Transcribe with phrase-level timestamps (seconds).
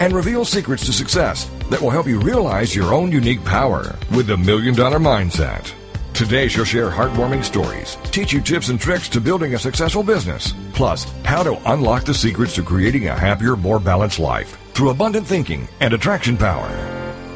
[0.00, 4.26] and reveal secrets to success that will help you realize your own unique power with
[4.26, 5.72] the Million Dollar Mindset.
[6.14, 10.54] Today, she'll share heartwarming stories, teach you tips and tricks to building a successful business,
[10.72, 15.26] plus how to unlock the secrets to creating a happier, more balanced life through abundant
[15.26, 16.70] thinking and attraction power.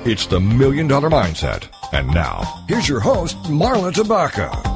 [0.04, 1.68] It's the Million Dollar Mindset.
[1.92, 4.69] And now, here's your host, Marla Tabaka.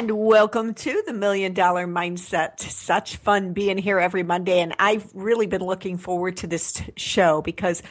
[0.00, 2.58] And welcome to the Million Dollar Mindset.
[2.58, 4.60] Such fun being here every Monday.
[4.60, 7.82] And I've really been looking forward to this show because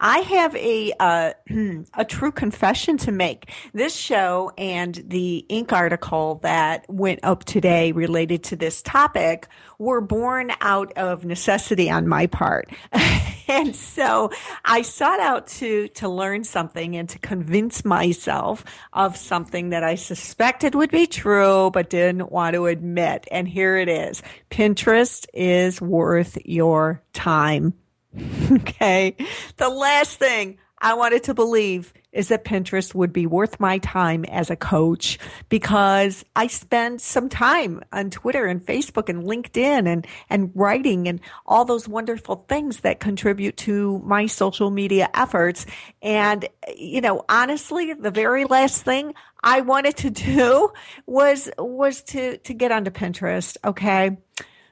[0.00, 1.32] I have a, uh,
[1.92, 3.52] a true confession to make.
[3.74, 5.70] This show and the Inc.
[5.70, 9.46] article that went up today related to this topic
[9.78, 12.68] were born out of necessity on my part.
[13.48, 14.30] and so
[14.64, 19.94] I sought out to, to learn something and to convince myself of something that I
[19.94, 23.28] suspected would be true, but didn't want to admit.
[23.30, 24.22] And here it is.
[24.50, 27.74] Pinterest is worth your time.
[28.52, 29.16] okay.
[29.58, 34.24] The last thing I wanted to believe is that Pinterest would be worth my time
[34.24, 40.06] as a coach because I spend some time on Twitter and Facebook and LinkedIn and,
[40.30, 45.66] and writing and all those wonderful things that contribute to my social media efforts.
[46.02, 50.72] And, you know, honestly, the very last thing I wanted to do
[51.06, 53.56] was, was to, to get onto Pinterest.
[53.64, 54.16] Okay.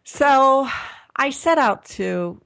[0.04, 0.68] So
[1.14, 2.40] I set out to,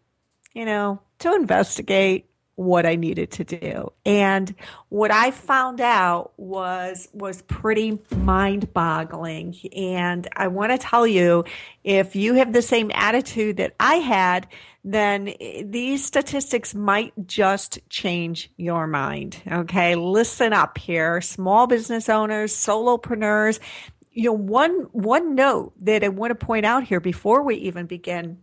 [0.54, 2.29] you know, to investigate
[2.60, 3.90] what I needed to do.
[4.04, 4.54] And
[4.90, 9.56] what I found out was was pretty mind-boggling.
[9.74, 11.44] And I want to tell you
[11.84, 14.46] if you have the same attitude that I had,
[14.84, 19.40] then eh, these statistics might just change your mind.
[19.50, 19.94] Okay?
[19.94, 21.22] Listen up here.
[21.22, 23.58] Small business owners, solopreneurs,
[24.12, 27.86] you know, one one note that I want to point out here before we even
[27.86, 28.38] begin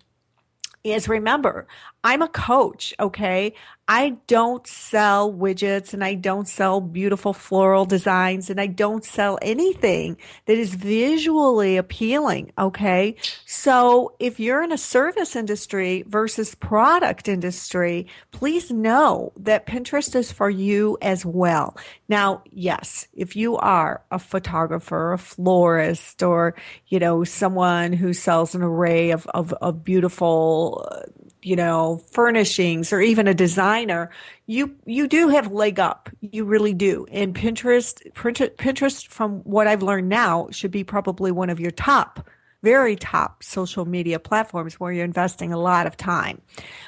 [0.84, 1.68] is remember,
[2.08, 3.54] I'm a coach, okay?
[3.90, 9.38] I don't sell widgets and I don't sell beautiful floral designs and I don't sell
[9.42, 12.54] anything that is visually appealing.
[12.58, 13.16] Okay.
[13.46, 20.32] So if you're in a service industry versus product industry, please know that Pinterest is
[20.32, 21.78] for you as well.
[22.08, 26.56] Now, yes, if you are a photographer, a florist, or,
[26.88, 31.02] you know, someone who sells an array of, of, of beautiful, uh,
[31.42, 34.10] you know, furnishings or even a designer,
[34.46, 36.10] you, you do have leg up.
[36.22, 37.06] You really do.
[37.12, 42.28] And Pinterest, Pinterest, from what I've learned now, should be probably one of your top,
[42.64, 46.42] very top social media platforms where you're investing a lot of time.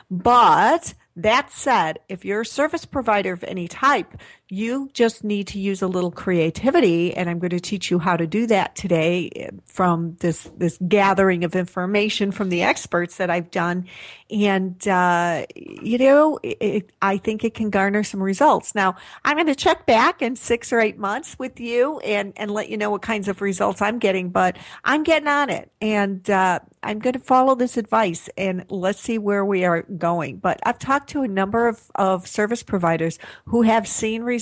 [0.09, 4.17] But that said, if you're a service provider of any type,
[4.51, 7.13] you just need to use a little creativity.
[7.13, 11.43] And I'm going to teach you how to do that today from this, this gathering
[11.43, 13.85] of information from the experts that I've done.
[14.31, 18.73] And, uh, you know, it, I think it can garner some results.
[18.73, 22.49] Now, I'm going to check back in six or eight months with you and, and
[22.49, 25.71] let you know what kinds of results I'm getting, but I'm getting on it.
[25.79, 30.38] And, uh, I'm going to follow this advice and let's see where we are going.
[30.38, 34.38] But I've talked to a number of, of service providers who have seen results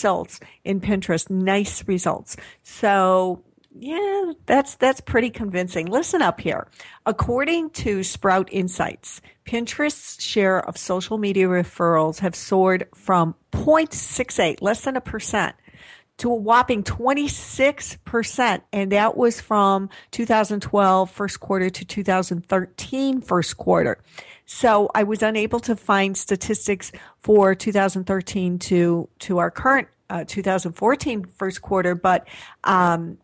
[0.64, 2.38] in Pinterest, nice results.
[2.64, 3.44] So
[3.80, 5.88] yeah, that's that's pretty convincing.
[5.88, 6.68] Listen up here.
[7.06, 14.82] According to Sprout Insights, Pinterest's share of social media referrals have soared from 0.68, less
[14.82, 15.56] than a percent,
[16.18, 18.62] to a whopping 26%.
[18.74, 24.00] And that was from 2012 first quarter to 2013 first quarter.
[24.48, 31.26] So I was unable to find statistics for 2013 to, to our current uh, 2014
[31.26, 32.28] first quarter, but
[32.64, 33.18] um,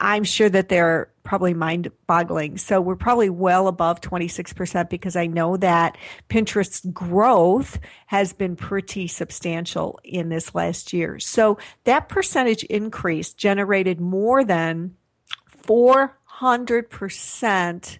[0.00, 2.58] I'm sure that they're probably mind boggling.
[2.58, 5.96] So we're probably well above 26% because I know that
[6.28, 11.20] Pinterest's growth has been pretty substantial in this last year.
[11.20, 14.96] So that percentage increase generated more than
[15.68, 17.98] 400%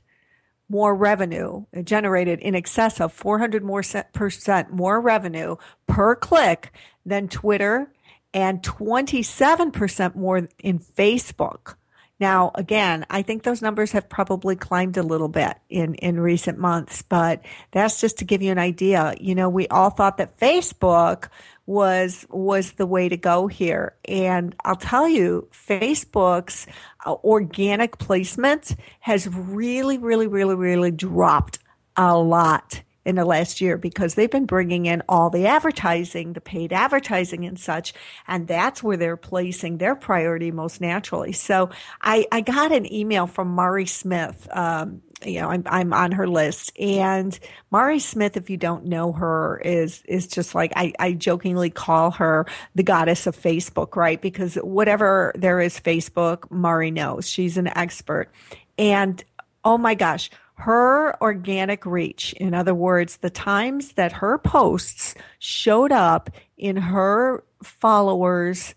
[0.72, 3.82] more revenue it generated in excess of 400 more
[4.14, 5.54] percent more revenue
[5.86, 6.72] per click
[7.04, 7.92] than Twitter
[8.32, 11.74] and 27% more in Facebook
[12.20, 16.56] Now, again, I think those numbers have probably climbed a little bit in, in recent
[16.56, 17.42] months, but
[17.72, 19.14] that's just to give you an idea.
[19.20, 21.28] You know, we all thought that Facebook
[21.66, 23.96] was was the way to go here.
[24.06, 26.66] And I'll tell you, Facebook's
[27.04, 31.58] uh, organic placement has really, really, really, really dropped
[31.96, 36.40] a lot in the last year because they've been bringing in all the advertising, the
[36.40, 37.92] paid advertising and such,
[38.28, 41.32] and that's where they're placing their priority most naturally.
[41.32, 41.70] So
[42.00, 44.48] I, I got an email from Mari Smith.
[44.52, 47.38] Um, you know, I'm, I'm on her list and
[47.70, 52.10] Mari Smith, if you don't know her, is, is just like, I, I jokingly call
[52.12, 54.20] her the goddess of Facebook, right?
[54.20, 57.28] Because whatever there is Facebook, Mari knows.
[57.28, 58.32] She's an expert.
[58.78, 59.22] And
[59.64, 60.30] oh my gosh,
[60.62, 67.44] her organic reach, in other words, the times that her posts showed up in her
[67.62, 68.74] followers'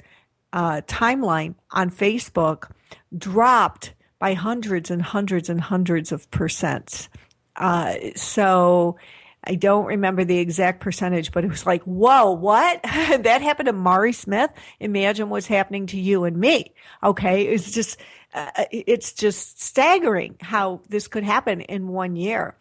[0.53, 2.71] uh, timeline on Facebook,
[3.15, 7.07] dropped by hundreds and hundreds and hundreds of percents.
[7.55, 8.97] Uh, so
[9.43, 12.81] I don't remember the exact percentage, but it was like, whoa, what?
[12.83, 14.51] that happened to Mari Smith.
[14.79, 16.73] Imagine what's happening to you and me.
[17.03, 17.43] Okay.
[17.43, 17.97] It's just,
[18.35, 22.55] uh, it's just staggering how this could happen in one year.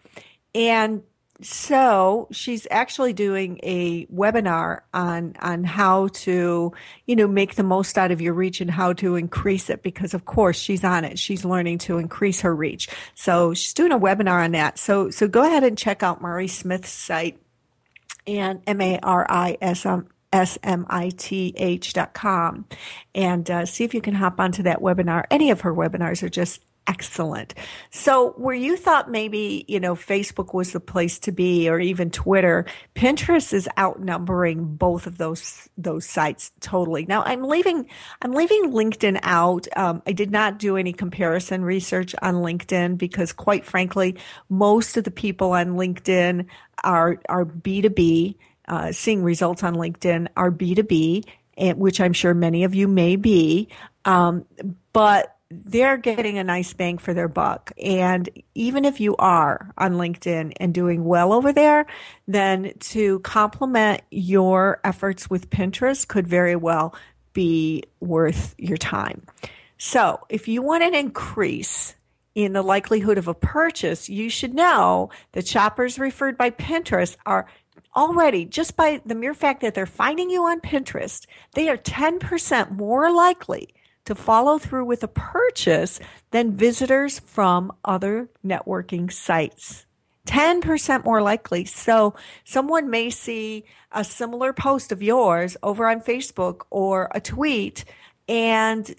[0.55, 1.03] And
[1.43, 6.73] so she's actually doing a webinar on on how to
[7.07, 10.15] you know make the most out of your reach and how to increase it because
[10.15, 11.19] of course she's on it.
[11.19, 12.89] She's learning to increase her reach.
[13.17, 14.79] So she's doing a webinar on that.
[14.79, 17.41] So so go ahead and check out Mari Smith's site
[18.29, 22.65] and M A R I S M smith.com
[23.15, 25.25] and uh, see if you can hop onto that webinar.
[25.31, 27.55] Any of her webinars are just excellent.
[27.91, 32.11] So where you thought maybe, you know, Facebook was the place to be or even
[32.11, 37.07] Twitter, Pinterest is outnumbering both of those those sites totally.
[37.07, 37.89] Now I'm leaving
[38.23, 39.67] I'm leaving LinkedIn out.
[39.77, 44.17] Um, I did not do any comparison research on LinkedIn because quite frankly,
[44.49, 46.47] most of the people on LinkedIn
[46.83, 48.37] are are B2B
[48.69, 51.25] uh, seeing results on LinkedIn are B2B,
[51.57, 53.69] and, which I'm sure many of you may be.
[54.05, 54.45] Um,
[54.93, 57.73] but they're getting a nice bang for their buck.
[57.83, 61.87] And even if you are on LinkedIn and doing well over there,
[62.27, 66.95] then to complement your efforts with Pinterest could very well
[67.33, 69.23] be worth your time.
[69.79, 71.95] So if you want an increase
[72.35, 77.47] in the likelihood of a purchase, you should know that shoppers referred by Pinterest are
[77.97, 82.71] already just by the mere fact that they're finding you on Pinterest, they are 10%
[82.73, 83.75] more likely
[84.05, 85.99] to follow through with a purchase
[86.31, 89.87] than visitors from other networking sites.
[90.27, 91.65] 10% more likely.
[91.65, 92.15] So
[92.45, 97.85] someone may see a similar post of yours over on Facebook or a tweet
[98.29, 98.95] and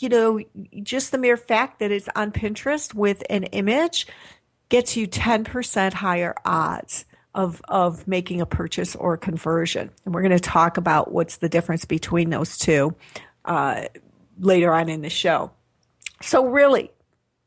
[0.00, 0.40] you know,
[0.82, 4.08] just the mere fact that it's on Pinterest with an image
[4.68, 7.04] gets you 10% higher odds
[7.34, 9.90] of of making a purchase or a conversion.
[10.04, 12.94] And we're going to talk about what's the difference between those two
[13.44, 13.84] uh,
[14.38, 15.50] later on in the show.
[16.22, 16.90] So really,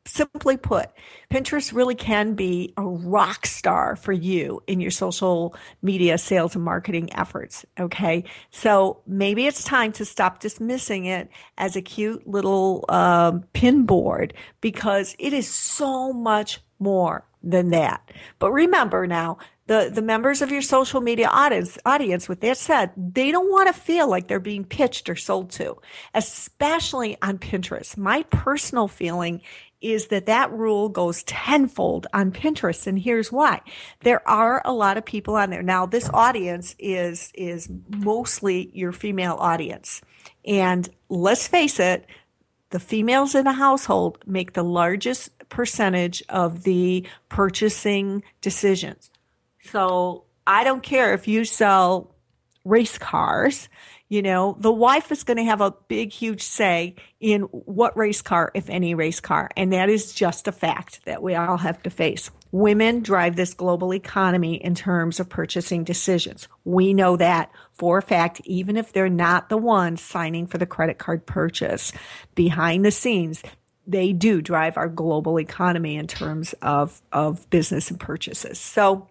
[0.07, 0.89] simply put,
[1.31, 6.63] Pinterest really can be a rock star for you in your social media sales and
[6.63, 7.65] marketing efforts.
[7.79, 8.23] Okay.
[8.51, 14.33] So maybe it's time to stop dismissing it as a cute little um, pin board
[14.61, 18.11] because it is so much more than that.
[18.39, 19.37] But remember now,
[19.67, 23.67] the, the members of your social media audience, audience, with that said, they don't want
[23.67, 25.77] to feel like they're being pitched or sold to,
[26.13, 27.97] especially on Pinterest.
[27.97, 29.41] My personal feeling
[29.79, 32.87] is that that rule goes tenfold on Pinterest.
[32.87, 33.61] And here's why.
[33.99, 35.61] There are a lot of people on there.
[35.61, 40.01] Now, this audience is, is mostly your female audience.
[40.45, 42.05] And let's face it,
[42.69, 49.11] the females in the household make the largest percentage of the purchasing decisions.
[49.71, 52.15] So I don't care if you sell
[52.63, 53.69] race cars,
[54.09, 58.21] you know, the wife is going to have a big, huge say in what race
[58.21, 59.49] car, if any race car.
[59.57, 62.31] And that is just a fact that we all have to face.
[62.51, 66.47] Women drive this global economy in terms of purchasing decisions.
[66.63, 70.65] We know that for a fact, even if they're not the ones signing for the
[70.65, 71.91] credit card purchase.
[72.33, 73.43] Behind the scenes,
[73.85, 78.57] they do drive our global economy in terms of, of business and purchases.
[78.57, 79.09] So,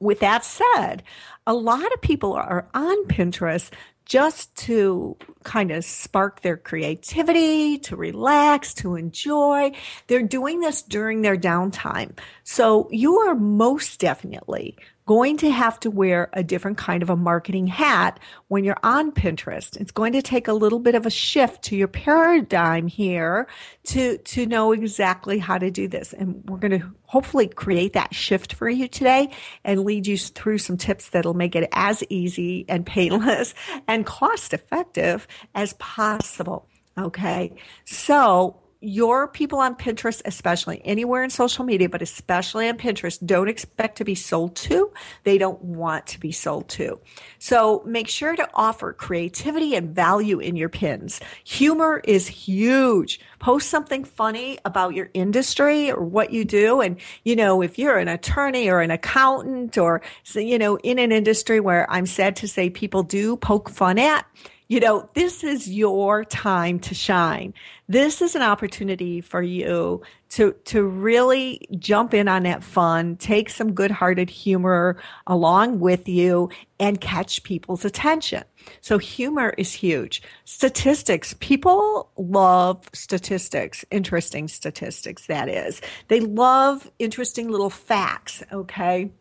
[0.00, 1.02] with that said,
[1.46, 3.70] a lot of people are on Pinterest
[4.04, 9.72] just to kind of spark their creativity, to relax, to enjoy.
[10.06, 12.18] They're doing this during their downtime.
[12.42, 17.16] So you are most definitely going to have to wear a different kind of a
[17.16, 18.18] marketing hat
[18.48, 19.76] when you're on Pinterest.
[19.76, 23.46] It's going to take a little bit of a shift to your paradigm here
[23.84, 26.14] to, to know exactly how to do this.
[26.14, 29.30] And we're going to hopefully create that shift for you today
[29.62, 33.54] and lead you through some tips that'll make it as easy and painless
[33.86, 36.66] and cost effective as possible.
[36.96, 37.52] Okay.
[37.84, 43.48] So your people on Pinterest, especially anywhere in social media, but especially on Pinterest, don't
[43.48, 44.90] expect to be sold to.
[45.24, 47.00] They don't want to be sold to.
[47.38, 51.20] So make sure to offer creativity and value in your pins.
[51.44, 53.20] Humor is huge.
[53.38, 56.80] Post something funny about your industry or what you do.
[56.80, 60.02] And, you know, if you're an attorney or an accountant or,
[60.34, 64.26] you know, in an industry where I'm sad to say people do poke fun at,
[64.68, 67.52] you know, this is your time to shine.
[67.86, 73.50] This is an opportunity for you to, to really jump in on that fun, take
[73.50, 76.48] some good hearted humor along with you
[76.80, 78.42] and catch people's attention.
[78.80, 80.22] So humor is huge.
[80.46, 81.34] Statistics.
[81.40, 85.82] People love statistics, interesting statistics, that is.
[86.08, 88.42] They love interesting little facts.
[88.50, 89.12] Okay.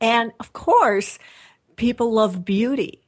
[0.00, 1.20] And of course,
[1.76, 3.05] people love beauty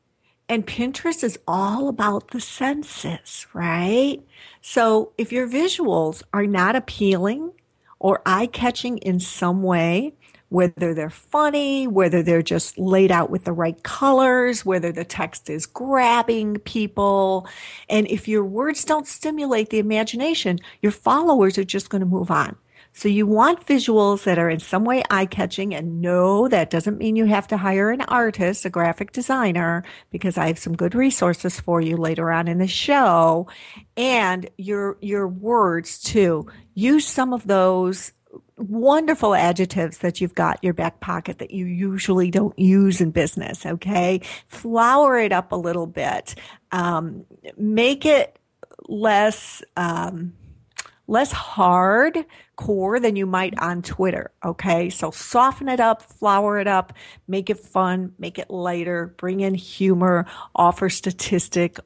[0.48, 4.20] and Pinterest is all about the senses, right?
[4.62, 7.52] So if your visuals are not appealing
[7.98, 10.14] or eye catching in some way,
[10.48, 15.50] whether they're funny, whether they're just laid out with the right colors, whether the text
[15.50, 17.46] is grabbing people.
[17.90, 22.30] And if your words don't stimulate the imagination, your followers are just going to move
[22.30, 22.56] on.
[22.92, 26.98] So you want visuals that are in some way eye catching and no, that doesn't
[26.98, 30.94] mean you have to hire an artist, a graphic designer, because I have some good
[30.94, 33.46] resources for you later on in the show.
[33.96, 36.46] And your, your words too.
[36.74, 38.12] Use some of those
[38.56, 43.64] wonderful adjectives that you've got your back pocket that you usually don't use in business.
[43.64, 44.20] Okay.
[44.48, 46.34] Flower it up a little bit.
[46.72, 47.24] Um,
[47.56, 48.38] make it
[48.88, 50.32] less, um,
[51.08, 52.24] less hard
[52.56, 54.30] core than you might on Twitter.
[54.44, 54.90] Okay.
[54.90, 56.92] So soften it up, flower it up,
[57.26, 61.78] make it fun, make it lighter, bring in humor, offer statistic,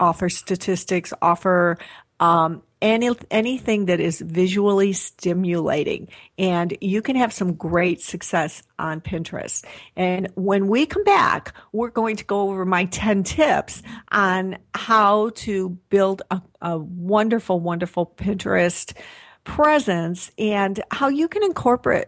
[0.00, 1.78] offer statistics, offer,
[2.18, 6.08] um, any, anything that is visually stimulating.
[6.38, 9.64] And you can have some great success on Pinterest.
[9.96, 15.30] And when we come back, we're going to go over my 10 tips on how
[15.36, 18.96] to build a, a wonderful, wonderful Pinterest
[19.44, 22.06] presence and how you can incorporate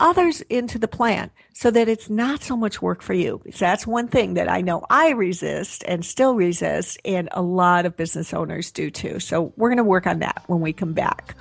[0.00, 3.42] others into the plan so that it's not so much work for you.
[3.58, 7.96] That's one thing that I know I resist and still resist, and a lot of
[7.96, 9.20] business owners do too.
[9.20, 11.34] So we're going to work on that when we come back.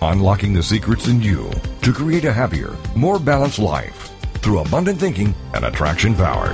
[0.00, 1.50] Unlocking the secrets in you
[1.82, 6.52] to create a happier, more balanced life through abundant thinking and attraction power.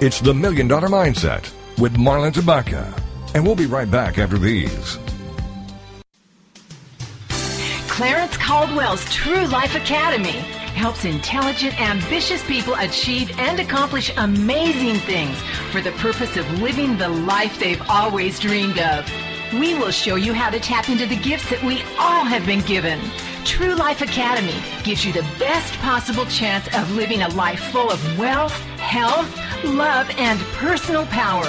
[0.00, 2.98] It's the Million Dollar Mindset with Marla Tabaka.
[3.34, 4.98] And we'll be right back after these.
[7.88, 10.40] Clarence Caldwell's True Life Academy
[10.78, 15.36] helps intelligent, ambitious people achieve and accomplish amazing things
[15.72, 19.04] for the purpose of living the life they've always dreamed of.
[19.52, 22.60] We will show you how to tap into the gifts that we all have been
[22.60, 23.00] given.
[23.46, 28.18] True Life Academy gives you the best possible chance of living a life full of
[28.18, 31.46] wealth, health, love, and personal power.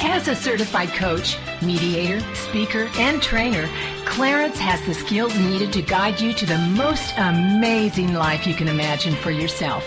[0.00, 3.68] As a certified coach, mediator, speaker, and trainer,
[4.04, 8.66] Clarence has the skills needed to guide you to the most amazing life you can
[8.66, 9.84] imagine for yourself,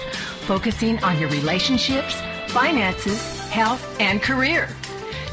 [0.48, 2.16] focusing on your relationships,
[2.48, 4.70] finances, health, and career.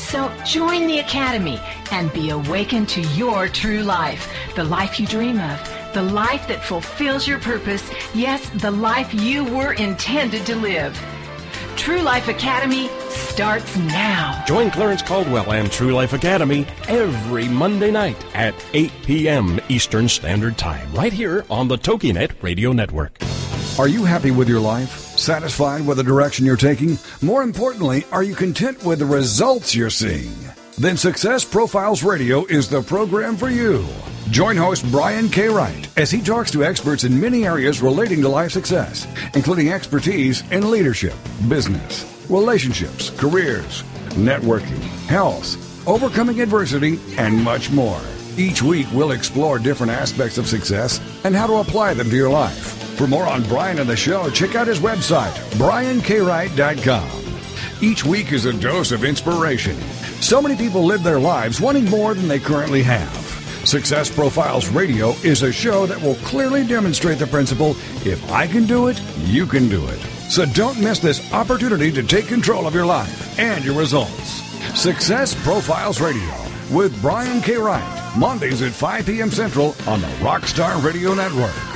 [0.06, 1.58] So join the Academy
[1.90, 6.64] and be awakened to your true life, the life you dream of, the life that
[6.64, 10.96] fulfills your purpose, yes, the life you were intended to live.
[11.76, 14.44] True Life Academy starts now.
[14.46, 19.60] Join Clarence Caldwell and True Life Academy every Monday night at 8 p.m.
[19.68, 23.18] Eastern Standard Time, right here on the TogiNet Radio Network.
[23.78, 25.18] Are you happy with your life?
[25.18, 26.96] Satisfied with the direction you're taking?
[27.20, 30.32] More importantly, are you content with the results you're seeing?
[30.78, 33.84] Then Success Profiles Radio is the program for you.
[34.30, 35.48] Join host Brian K.
[35.48, 40.42] Wright as he talks to experts in many areas relating to life success, including expertise
[40.50, 41.14] in leadership,
[41.46, 48.00] business, relationships, careers, networking, health, overcoming adversity, and much more.
[48.38, 52.30] Each week, we'll explore different aspects of success and how to apply them to your
[52.30, 52.75] life.
[52.96, 57.26] For more on Brian and the show, check out his website, briankwright.com.
[57.82, 59.76] Each week is a dose of inspiration.
[60.22, 63.14] So many people live their lives wanting more than they currently have.
[63.66, 67.72] Success Profiles Radio is a show that will clearly demonstrate the principle
[68.06, 69.98] if I can do it, you can do it.
[70.30, 74.40] So don't miss this opportunity to take control of your life and your results.
[74.74, 76.32] Success Profiles Radio
[76.72, 77.56] with Brian K.
[77.56, 79.30] Wright, Mondays at 5 p.m.
[79.30, 81.75] Central on the Rockstar Radio Network.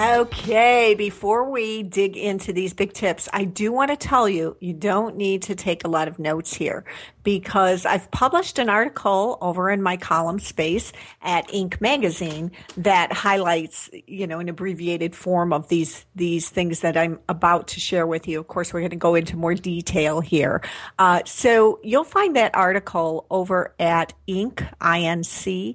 [0.00, 4.72] Okay, before we dig into these big tips, I do want to tell you you
[4.72, 6.86] don't need to take a lot of notes here
[7.22, 11.82] because I've published an article over in my column space at Inc.
[11.82, 17.68] magazine that highlights, you know, an abbreviated form of these these things that I'm about
[17.68, 18.40] to share with you.
[18.40, 20.62] Of course, we're going to go into more detail here.
[20.98, 25.68] Uh, so you'll find that article over at inc.com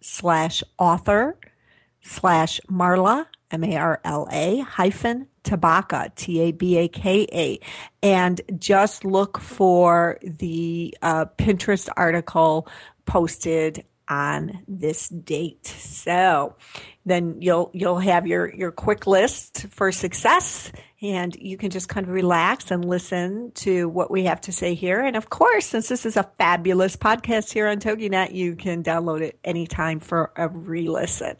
[0.00, 1.38] slash author
[2.06, 7.60] slash Marla, M A R L A hyphen Tabaka, T A B A K A,
[8.02, 12.68] and just look for the uh, Pinterest article
[13.04, 15.66] posted on this date.
[15.66, 16.56] So
[17.06, 22.06] then you'll you'll have your your quick list for success and you can just kind
[22.06, 25.00] of relax and listen to what we have to say here.
[25.00, 29.20] And of course, since this is a fabulous podcast here on TogiNet, you can download
[29.20, 31.36] it anytime for a re-listen.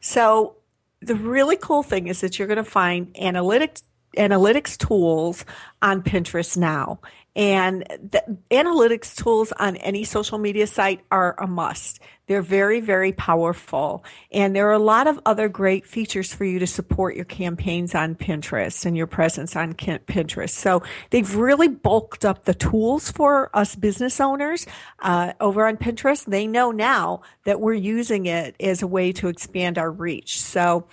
[0.00, 0.56] So,
[1.00, 3.82] the really cool thing is that you're going to find analytics
[4.16, 5.44] analytics tools
[5.82, 7.00] on Pinterest now.
[7.36, 12.00] And the analytics tools on any social media site are a must.
[12.28, 14.04] They're very, very powerful.
[14.32, 17.94] And there are a lot of other great features for you to support your campaigns
[17.94, 20.50] on Pinterest and your presence on Pinterest.
[20.50, 24.66] So they've really bulked up the tools for us business owners
[25.00, 26.24] uh, over on Pinterest.
[26.24, 30.40] They know now that we're using it as a way to expand our reach.
[30.40, 30.88] So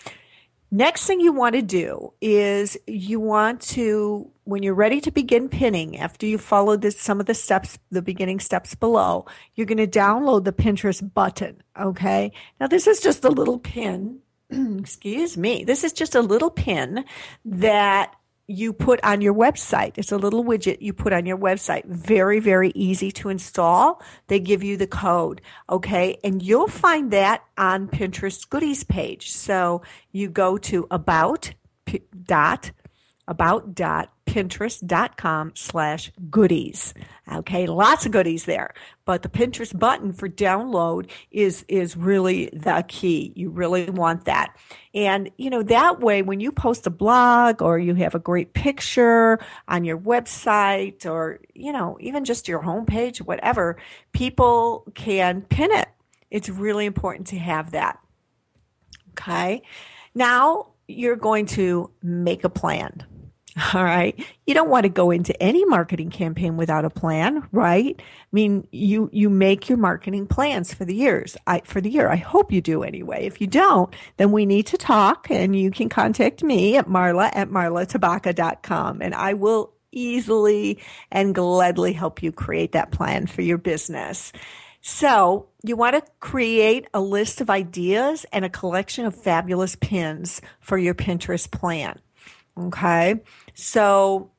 [0.76, 5.50] Next thing you want to do is you want to, when you're ready to begin
[5.50, 9.26] pinning, after you follow this, some of the steps, the beginning steps below,
[9.56, 11.62] you're going to download the Pinterest button.
[11.80, 12.32] Okay.
[12.60, 14.20] Now this is just a little pin.
[14.50, 15.64] excuse me.
[15.64, 17.06] This is just a little pin
[17.46, 18.16] that
[18.48, 19.94] you put on your website.
[19.98, 21.86] It's a little widget you put on your website.
[21.86, 24.02] Very, very easy to install.
[24.28, 25.42] They give you the code.
[25.70, 26.18] Okay.
[26.24, 29.32] And you'll find that on Pinterest goodies page.
[29.32, 31.54] So you go to about
[32.26, 32.72] dot
[33.28, 36.96] about dot pinterest.com slash goodies.
[37.32, 38.74] Okay lots of goodies there.
[39.06, 43.32] But the pinterest button for download is is really the key.
[43.36, 44.56] You really want that.
[44.96, 48.54] And you know that way when you post a blog or you have a great
[48.54, 53.78] picture on your website or you know even just your homepage whatever
[54.14, 55.90] people can pin it.
[56.32, 58.00] It's really important to have that.
[59.12, 59.62] Okay?
[60.16, 63.06] Now you're going to make a plan
[63.74, 64.20] All right.
[64.48, 67.96] You don't want to go into any marketing campaign without a plan, right?
[68.00, 72.10] I mean, you, you make your marketing plans for the years, I, for the year.
[72.10, 73.26] I hope you do anyway.
[73.26, 77.30] If you don't, then we need to talk and you can contact me at marla
[77.34, 80.80] at marlatabaka.com and I will easily
[81.12, 84.34] and gladly help you create that plan for your business.
[84.82, 90.42] So you want to create a list of ideas and a collection of fabulous pins
[90.60, 92.00] for your Pinterest plan.
[92.58, 93.22] Okay.
[93.54, 94.32] So,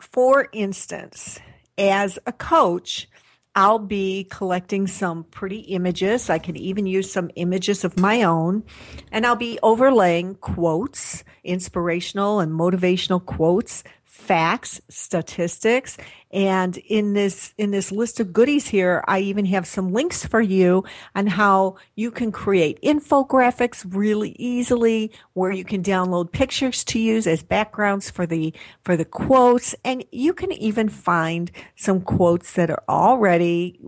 [0.00, 1.38] for instance,
[1.78, 3.08] as a coach,
[3.54, 6.28] I'll be collecting some pretty images.
[6.28, 8.64] I can even use some images of my own,
[9.10, 13.82] and I'll be overlaying quotes, inspirational and motivational quotes
[14.16, 15.98] facts, statistics,
[16.36, 20.42] and in this in this list of goodies here, I even have some links for
[20.42, 26.98] you on how you can create infographics really easily, where you can download pictures to
[26.98, 28.52] use as backgrounds for the
[28.84, 33.80] for the quotes, and you can even find some quotes that are already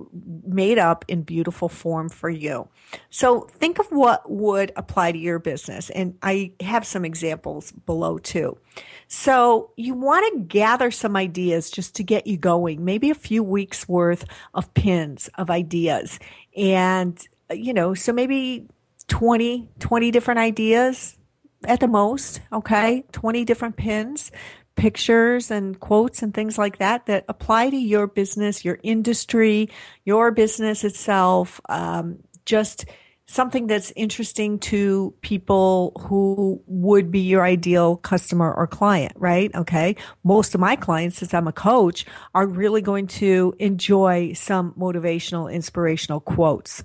[0.47, 2.67] made up in beautiful form for you.
[3.11, 8.17] So think of what would apply to your business, and I have some examples below
[8.17, 8.57] too.
[9.07, 13.43] So you want to gather some ideas just to get you going, maybe a few
[13.43, 14.25] weeks worth
[14.55, 16.19] of pins of ideas.
[16.57, 17.19] And,
[17.51, 18.69] you know, so maybe
[19.09, 21.17] 20, 20 different ideas
[21.65, 22.41] at the most.
[22.53, 23.05] Okay.
[23.13, 24.31] 20 different pins
[24.79, 29.69] pictures and quotes and things like that that apply to your business, your industry,
[30.05, 31.61] your business itself.
[31.69, 32.87] Um, just
[33.29, 39.55] something that's interesting to people who would be your ideal customer or client, right?
[39.55, 39.97] Okay.
[40.25, 45.53] Most of my clients, since I'm a coach, are really going to enjoy some motivational,
[45.53, 46.83] inspirational quotes.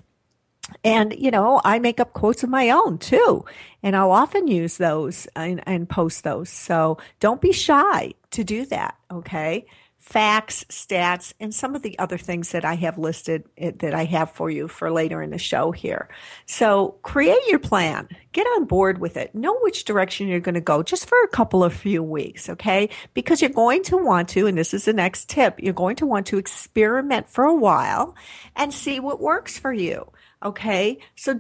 [0.84, 3.46] And, you know, I make up quotes of my own too.
[3.82, 6.50] And I'll often use those and, and post those.
[6.50, 8.96] So don't be shy to do that.
[9.12, 9.66] Okay
[10.04, 14.04] facts, stats, and some of the other things that I have listed eh, that I
[14.04, 16.10] have for you for later in the show here.
[16.46, 18.10] So create your plan.
[18.34, 19.34] Get on board with it.
[19.34, 22.90] Know which direction you're going to go just for a couple of few weeks, okay?
[23.14, 26.06] Because you're going to want to, and this is the next tip, you're going to
[26.06, 28.14] want to experiment for a while
[28.58, 30.12] and see what works for you.
[30.44, 31.00] Okay.
[31.16, 31.40] So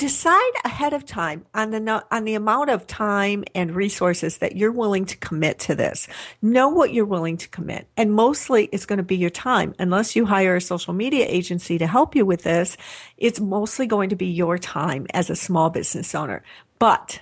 [0.00, 4.72] decide ahead of time on the on the amount of time and resources that you're
[4.72, 6.08] willing to commit to this.
[6.40, 9.74] Know what you're willing to commit, and mostly it's going to be your time.
[9.78, 12.78] Unless you hire a social media agency to help you with this,
[13.18, 16.42] it's mostly going to be your time as a small business owner.
[16.78, 17.20] But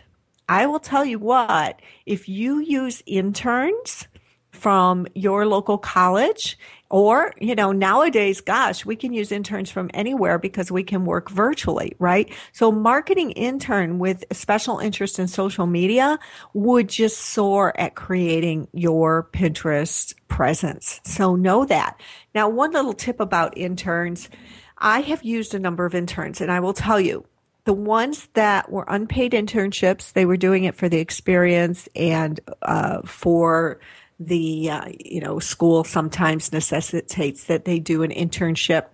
[0.49, 4.07] I will tell you what, if you use interns
[4.53, 6.57] from your local college
[6.91, 11.31] or, you know, nowadays, gosh, we can use interns from anywhere because we can work
[11.31, 12.33] virtually, right?
[12.53, 16.19] So marketing intern with special interest in social media
[16.55, 21.01] would just soar at creating your Pinterest presence.
[21.05, 22.01] So know that.
[22.35, 24.31] Now, one little tip about interns.
[24.79, 27.27] I have used a number of interns and I will tell you,
[27.65, 33.03] the ones that were unpaid internships, they were doing it for the experience and uh,
[33.03, 33.79] for
[34.19, 38.87] the uh, you know school sometimes necessitates that they do an internship.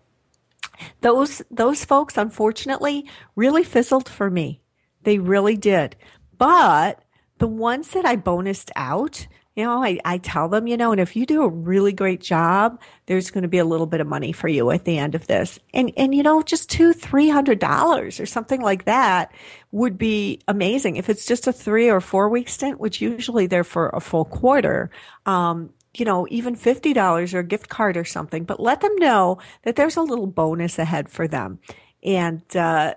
[1.01, 4.61] Those those folks unfortunately really fizzled for me.
[5.03, 5.97] They really did.
[6.37, 7.03] But
[7.39, 11.01] the ones that i bonused out you know, I, I tell them, you know, and
[11.01, 14.07] if you do a really great job, there's going to be a little bit of
[14.07, 15.61] money for you at the end of this.
[15.73, 19.33] And, and, you know, just two, three hundred dollars or something like that
[19.71, 20.97] would be amazing.
[20.97, 24.25] If it's just a three or four week stint, which usually they're for a full
[24.25, 24.91] quarter,
[25.25, 29.39] um, you know, even $50 or a gift card or something, but let them know
[29.63, 31.61] that there's a little bonus ahead for them
[32.05, 32.95] and uh,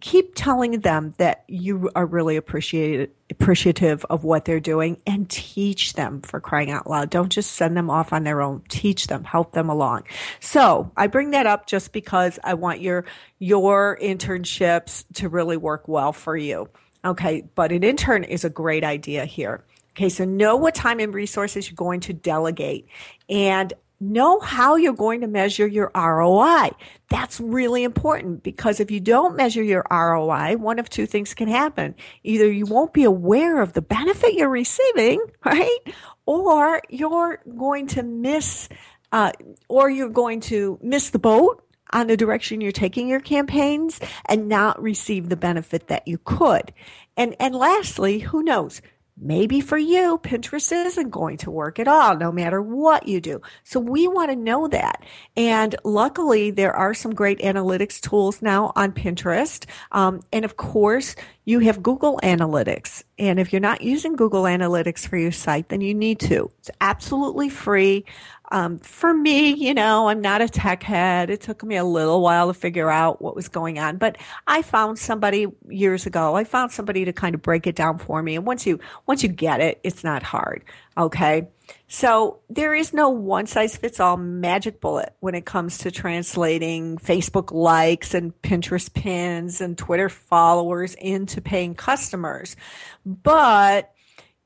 [0.00, 6.22] keep telling them that you are really appreciative of what they're doing and teach them
[6.22, 7.10] for crying out loud.
[7.10, 8.62] Don't just send them off on their own.
[8.68, 10.04] Teach them, help them along.
[10.40, 13.04] So I bring that up just because I want your,
[13.38, 16.70] your internships to really work well for you.
[17.04, 17.44] Okay.
[17.54, 19.64] But an intern is a great idea here.
[19.90, 20.08] Okay.
[20.08, 22.88] So know what time and resources you're going to delegate
[23.28, 26.70] and know how you're going to measure your ROI.
[27.08, 31.48] That's really important because if you don't measure your ROI, one of two things can
[31.48, 31.94] happen.
[32.22, 35.78] Either you won't be aware of the benefit you're receiving, right?
[36.26, 38.68] Or you're going to miss,
[39.12, 39.32] uh,
[39.68, 44.48] or you're going to miss the boat on the direction you're taking your campaigns and
[44.48, 46.72] not receive the benefit that you could.
[47.16, 48.82] And, and lastly, who knows?
[49.18, 53.40] Maybe for you, Pinterest isn't going to work at all, no matter what you do.
[53.64, 55.04] So we want to know that.
[55.34, 59.64] And luckily, there are some great analytics tools now on Pinterest.
[59.90, 61.16] Um, and of course,
[61.46, 63.04] you have Google Analytics.
[63.18, 66.50] And if you're not using Google Analytics for your site, then you need to.
[66.58, 68.04] It's absolutely free.
[68.50, 71.30] Um, for me, you know, I'm not a tech head.
[71.30, 74.62] It took me a little while to figure out what was going on, but I
[74.62, 76.34] found somebody years ago.
[76.34, 78.34] I found somebody to kind of break it down for me.
[78.34, 80.64] And once you, once you get it, it's not hard.
[80.98, 81.48] Okay.
[81.88, 86.96] So there is no one size fits all magic bullet when it comes to translating
[86.96, 92.56] Facebook likes and Pinterest pins and Twitter followers into paying customers.
[93.04, 93.92] But,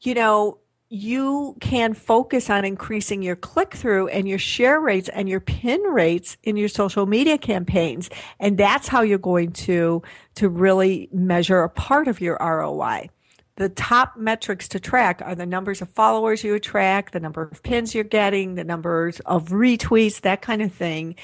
[0.01, 0.59] you know,
[0.89, 5.81] you can focus on increasing your click through and your share rates and your pin
[5.83, 8.11] rates in your social media campaigns.
[8.41, 10.03] And that's how you're going to,
[10.35, 13.09] to really measure a part of your ROI.
[13.57, 17.63] The top metrics to track are the numbers of followers you attract, the number of
[17.63, 21.17] pins you're getting, the numbers of retweets, that kind of thing.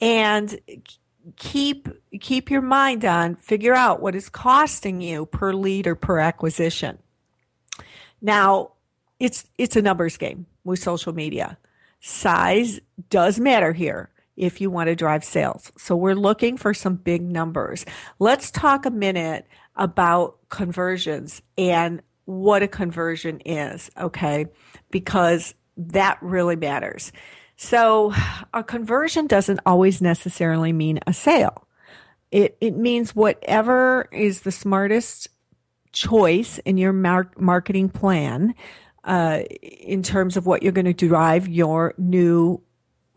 [0.00, 0.58] And
[1.36, 1.88] keep
[2.20, 6.98] keep your mind on figure out what is costing you per lead or per acquisition.
[8.20, 8.72] Now,
[9.20, 11.58] it's it's a numbers game with social media.
[12.00, 15.72] Size does matter here if you want to drive sales.
[15.78, 17.86] So we're looking for some big numbers.
[18.18, 24.46] Let's talk a minute about conversions and what a conversion is, okay?
[24.90, 27.12] Because that really matters.
[27.56, 28.12] So
[28.52, 31.66] a conversion doesn't always necessarily mean a sale.
[32.30, 35.28] It, it means whatever is the smartest
[35.92, 38.54] choice in your mar- marketing plan
[39.04, 42.60] uh, in terms of what you're going to drive your new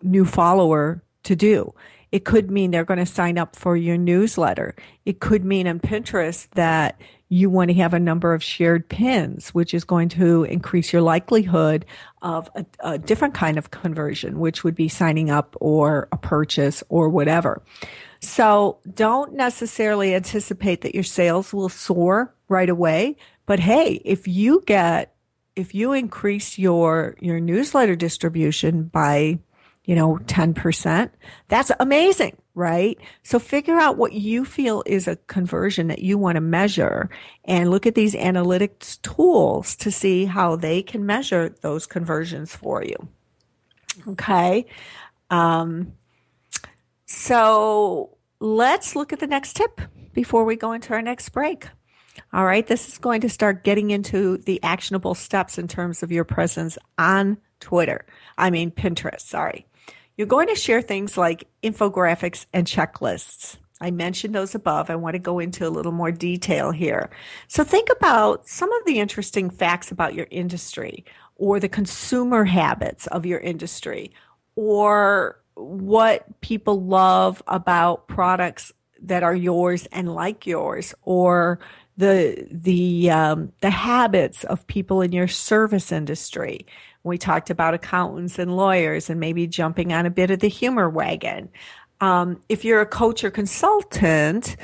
[0.04, 1.74] new follower to do.
[2.18, 4.76] It could mean they're going to sign up for your newsletter.
[5.06, 7.00] It could mean on Pinterest that
[7.30, 11.04] you want to have a number of shared pins, which is going to increase your
[11.04, 11.86] likelihood
[12.24, 16.84] of a, a, different kind of conversion, which would be signing up or a purchase
[16.90, 17.62] or whatever.
[18.20, 23.16] So don't necessarily anticipate that your sales will soar right away.
[23.46, 25.14] But hey, if you get,
[25.56, 29.38] if you increase your, your newsletter distribution by
[29.88, 31.10] you know, 10%.
[31.48, 33.00] That's amazing, right?
[33.24, 37.10] So figure out what you feel is a conversion that you want to measure
[37.46, 42.84] and look at these analytics tools to see how they can measure those conversions for
[42.84, 43.08] you.
[44.10, 44.66] Okay.
[45.30, 45.94] Um,
[47.06, 49.80] so let's look at the next tip
[50.12, 51.70] before we go into our next break.
[52.34, 52.68] All right.
[52.68, 56.78] This is going to start getting into the actionable steps in terms of your presence
[56.98, 58.06] on Twitter.
[58.38, 59.22] I mean, Pinterest.
[59.22, 59.66] Sorry.
[60.18, 63.58] You're going to share things like infographics and checklists.
[63.80, 64.90] I mentioned those above.
[64.90, 67.12] I want to go into a little more detail here.
[67.48, 73.06] So think about some of the interesting facts about your industry or the consumer habits
[73.08, 74.12] of your industry
[74.56, 78.72] or what people love about products
[79.04, 81.60] that are yours and like yours or
[81.98, 86.66] the the um, the habits of people in your service industry
[87.04, 90.90] we talked about accountants and lawyers and maybe jumping on a bit of the humor
[90.90, 91.50] wagon.
[92.02, 94.56] Um, if you're a coach or consultant,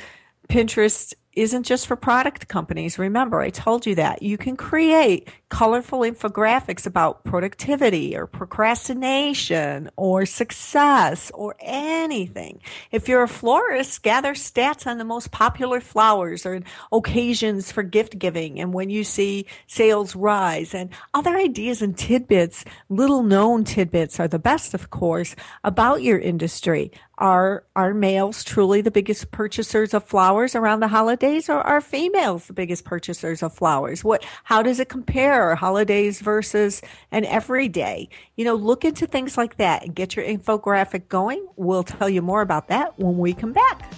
[0.48, 2.98] Pinterest isn't just for product companies.
[2.98, 4.22] Remember, I told you that.
[4.22, 12.60] You can create colorful infographics about productivity or procrastination or success or anything.
[12.90, 16.60] If you're a florist, gather stats on the most popular flowers or
[16.92, 22.64] occasions for gift giving and when you see sales rise and other ideas and tidbits,
[22.88, 26.90] little known tidbits are the best, of course, about your industry.
[27.18, 32.46] Are, are males truly the biggest purchasers of flowers around the holidays or are females
[32.48, 34.02] the biggest purchasers of flowers?
[34.02, 38.08] What, how does it compare holidays versus an everyday?
[38.36, 41.46] You know, look into things like that and get your infographic going.
[41.56, 43.92] We'll tell you more about that when we come back.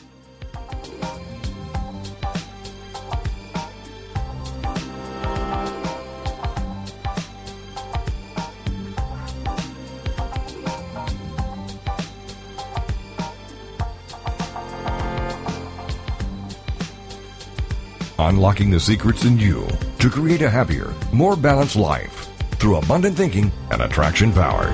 [18.18, 23.52] Unlocking the secrets in you to create a happier, more balanced life through abundant thinking
[23.70, 24.70] and attraction power.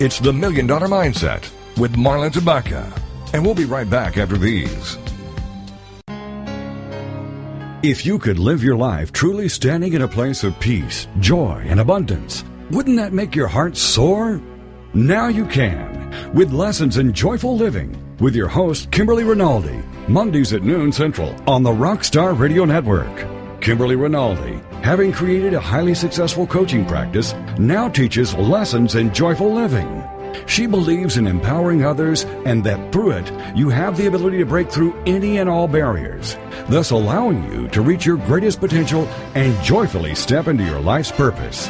[0.00, 2.90] It's the Million Dollar Mindset with Marla Tabaka.
[3.34, 4.96] And we'll be right back after these.
[7.82, 11.80] If you could live your life truly standing in a place of peace, joy, and
[11.80, 14.40] abundance, wouldn't that make your heart soar?
[14.94, 20.62] Now you can with lessons in joyful living with your host, Kimberly Rinaldi, Mondays at
[20.62, 23.26] noon Central on the Rockstar Radio Network.
[23.60, 30.04] Kimberly Rinaldi, having created a highly successful coaching practice, now teaches lessons in joyful living.
[30.46, 34.70] She believes in empowering others and that through it, you have the ability to break
[34.70, 36.36] through any and all barriers,
[36.68, 41.68] thus allowing you to reach your greatest potential and joyfully step into your life's purpose.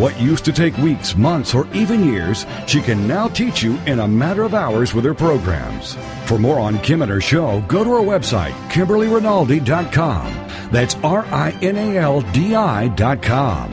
[0.00, 3.98] What used to take weeks, months, or even years, she can now teach you in
[3.98, 5.94] a matter of hours with her programs.
[6.24, 10.72] For more on Kim and her show, go to her website, KimberlyRinaldi.com.
[10.72, 13.72] That's R I N A L D I.com.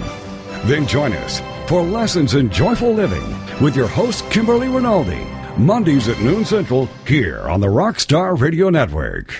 [0.66, 5.26] Then join us for Lessons in Joyful Living with your host, Kimberly Rinaldi,
[5.58, 9.40] Mondays at noon Central, here on the Rockstar Radio Network.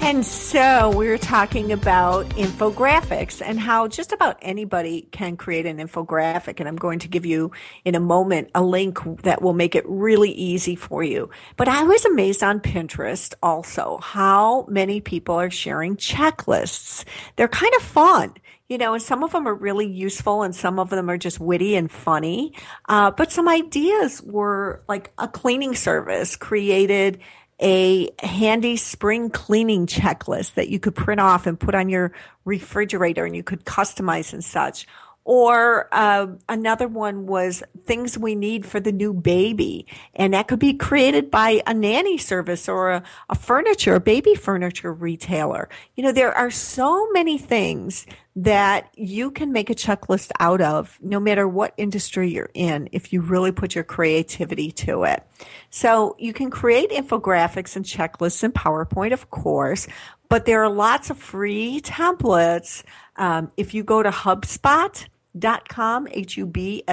[0.00, 5.78] And so we are talking about infographics and how just about anybody can create an
[5.78, 6.60] infographic.
[6.60, 7.50] And I'm going to give you
[7.84, 11.28] in a moment a link that will make it really easy for you.
[11.56, 17.04] But I was amazed on Pinterest also how many people are sharing checklists.
[17.36, 18.34] They're kind of fun
[18.68, 21.40] you know, and some of them are really useful and some of them are just
[21.40, 22.52] witty and funny.
[22.86, 27.18] Uh, but some ideas were like a cleaning service created
[27.60, 32.12] a handy spring cleaning checklist that you could print off and put on your
[32.44, 34.86] refrigerator and you could customize and such.
[35.30, 39.86] Or uh, another one was things we need for the new baby.
[40.14, 44.34] And that could be created by a nanny service or a, a furniture, a baby
[44.34, 45.68] furniture retailer.
[45.96, 50.98] You know, there are so many things that you can make a checklist out of
[51.02, 55.22] no matter what industry you're in if you really put your creativity to it.
[55.68, 59.88] So you can create infographics and checklists in PowerPoint, of course,
[60.30, 62.82] but there are lots of free templates.
[63.16, 65.06] Um, if you go to HubSpot,
[65.38, 66.84] dot com h-u-b-s-p-o-t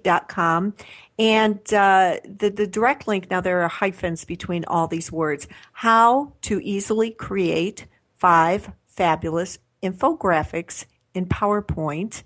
[0.00, 0.74] dot com.
[1.18, 6.32] And uh, the, the direct link now there are hyphens between all these words how
[6.42, 12.22] to easily create five fabulous infographics in powerpoint.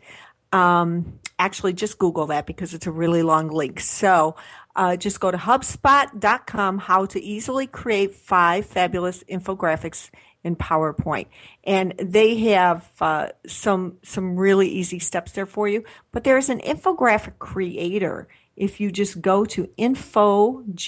[0.52, 3.80] Um, actually just google that because it's a really long link.
[3.80, 4.36] So
[4.74, 10.10] uh, just go to hubspot.com how to easily create five fabulous infographics
[10.46, 11.26] in PowerPoint.
[11.64, 15.84] And they have uh, some some really easy steps there for you.
[16.12, 20.80] But there's an infographic creator if you just go to infogr.am.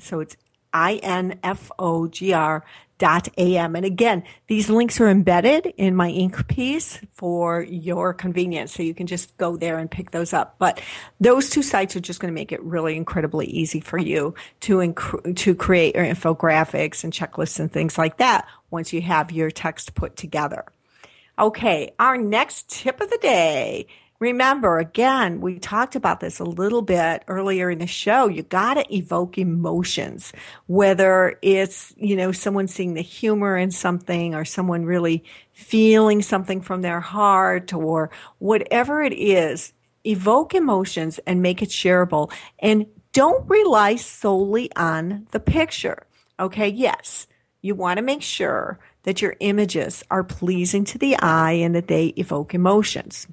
[0.00, 0.36] So it's
[0.72, 2.64] I N F O G R
[3.02, 3.76] am.
[3.76, 6.46] And again, these links are embedded in my Inc.
[6.48, 8.72] piece for your convenience.
[8.72, 10.56] So you can just go there and pick those up.
[10.58, 10.80] But
[11.20, 14.76] those two sites are just going to make it really incredibly easy for you to,
[14.76, 19.50] inc- to create your infographics and checklists and things like that once you have your
[19.50, 20.64] text put together.
[21.38, 23.86] Okay, our next tip of the day
[24.22, 28.28] Remember, again, we talked about this a little bit earlier in the show.
[28.28, 30.32] You got to evoke emotions,
[30.68, 36.60] whether it's, you know, someone seeing the humor in something or someone really feeling something
[36.60, 39.72] from their heart or whatever it is.
[40.04, 46.06] Evoke emotions and make it shareable and don't rely solely on the picture.
[46.38, 46.68] Okay.
[46.68, 47.26] Yes.
[47.60, 51.88] You want to make sure that your images are pleasing to the eye and that
[51.88, 53.26] they evoke emotions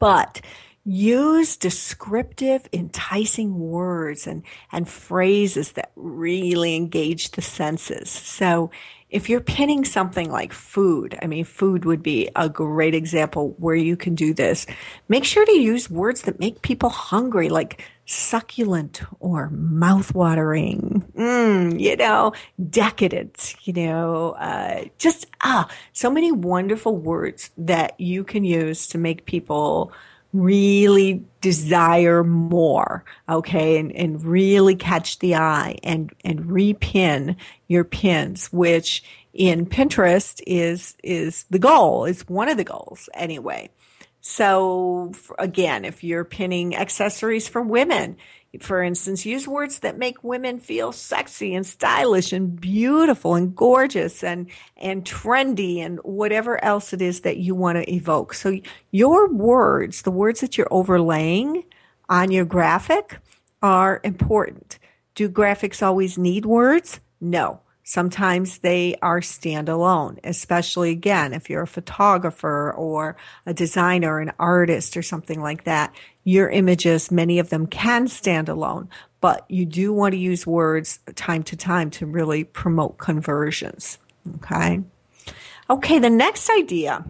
[0.00, 0.40] but
[0.84, 8.10] use descriptive, enticing words and, and phrases that really engage the senses.
[8.10, 8.70] So
[9.10, 13.74] if you're pinning something like food, I mean, food would be a great example where
[13.74, 14.66] you can do this.
[15.08, 21.96] Make sure to use words that make people hungry, like succulent or mouthwatering, mm, you
[21.96, 22.32] know,
[22.68, 28.98] decadent, you know, uh, just, ah, so many wonderful words that you can use to
[28.98, 29.92] make people
[30.32, 38.52] really desire more, okay, and, and really catch the eye and, and repin your pins,
[38.52, 43.70] which in Pinterest is, is the goal, is one of the goals anyway.
[44.20, 48.16] So again, if you're pinning accessories for women,
[48.58, 54.24] for instance, use words that make women feel sexy and stylish and beautiful and gorgeous
[54.24, 58.34] and, and trendy and whatever else it is that you want to evoke.
[58.34, 58.58] So
[58.90, 61.64] your words, the words that you're overlaying,
[62.10, 63.18] on your graphic
[63.62, 64.78] are important.
[65.14, 67.00] Do graphics always need words?
[67.20, 67.60] No.
[67.90, 73.16] Sometimes they are standalone, especially again, if you're a photographer or
[73.46, 75.92] a designer, an artist or something like that.
[76.22, 78.88] Your images, many of them can stand alone,
[79.20, 83.98] but you do want to use words time to time to really promote conversions.
[84.36, 84.82] Okay.
[85.68, 85.98] Okay.
[85.98, 87.04] The next idea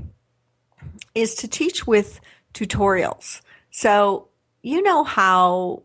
[1.14, 2.22] is to teach with
[2.54, 3.42] tutorials.
[3.70, 4.28] So
[4.62, 5.82] you know how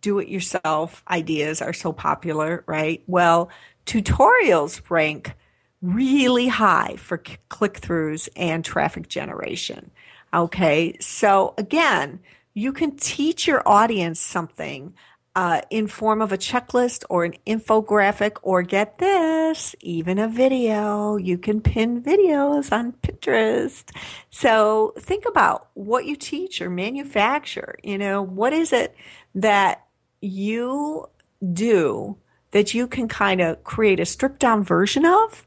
[0.00, 3.02] do it yourself ideas are so popular, right?
[3.08, 3.50] Well,
[3.88, 5.32] tutorials rank
[5.80, 7.16] really high for
[7.48, 9.90] click throughs and traffic generation.
[10.34, 10.96] Okay.
[11.00, 12.20] So again,
[12.52, 14.92] you can teach your audience something
[15.34, 21.16] uh, in form of a checklist or an infographic or get this, even a video.
[21.16, 23.84] You can pin videos on Pinterest.
[24.30, 27.78] So think about what you teach or manufacture.
[27.82, 28.94] You know, what is it
[29.36, 29.86] that
[30.20, 31.08] you
[31.52, 32.18] do
[32.50, 35.46] that you can kind of create a stripped down version of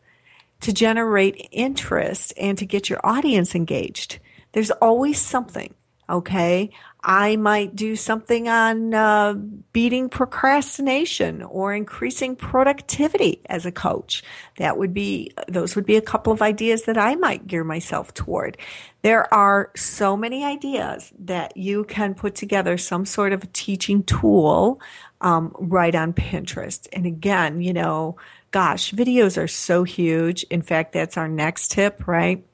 [0.61, 4.19] to generate interest and to get your audience engaged?
[4.51, 5.73] There's always something.
[6.09, 6.71] Okay.
[7.03, 9.33] I might do something on uh,
[9.73, 14.23] beating procrastination or increasing productivity as a coach.
[14.57, 18.13] That would be, those would be a couple of ideas that I might gear myself
[18.13, 18.57] toward.
[19.01, 24.79] There are so many ideas that you can put together some sort of teaching tool
[25.21, 26.87] um, right on Pinterest.
[26.93, 28.17] And again, you know,
[28.51, 30.43] gosh, videos are so huge.
[30.43, 32.45] In fact, that's our next tip, right?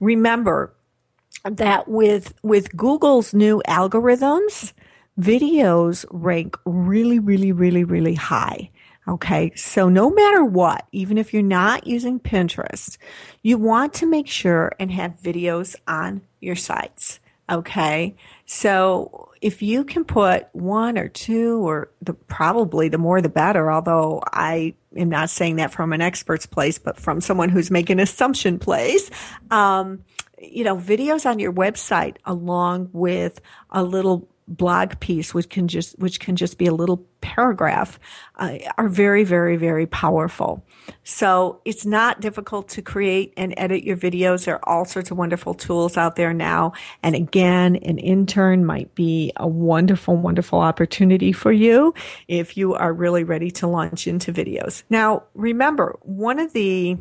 [0.00, 0.73] Remember,
[1.44, 4.72] that with with Google's new algorithms,
[5.18, 8.70] videos rank really, really, really, really high.
[9.06, 9.52] Okay.
[9.54, 12.96] So no matter what, even if you're not using Pinterest,
[13.42, 17.20] you want to make sure and have videos on your sites.
[17.50, 18.16] Okay.
[18.46, 23.70] So if you can put one or two or the, probably the more the better,
[23.70, 28.00] although I am not saying that from an expert's place, but from someone who's making
[28.00, 29.10] assumption place,
[29.50, 30.02] um,
[30.38, 35.98] you know, videos on your website along with a little blog piece which can just
[35.98, 37.98] which can just be a little paragraph
[38.36, 40.64] uh, are very very very powerful.
[41.02, 44.44] So it's not difficult to create and edit your videos.
[44.44, 46.72] There are all sorts of wonderful tools out there now.
[47.02, 51.94] And again an intern might be a wonderful wonderful opportunity for you
[52.28, 54.82] if you are really ready to launch into videos.
[54.90, 56.98] Now remember one of the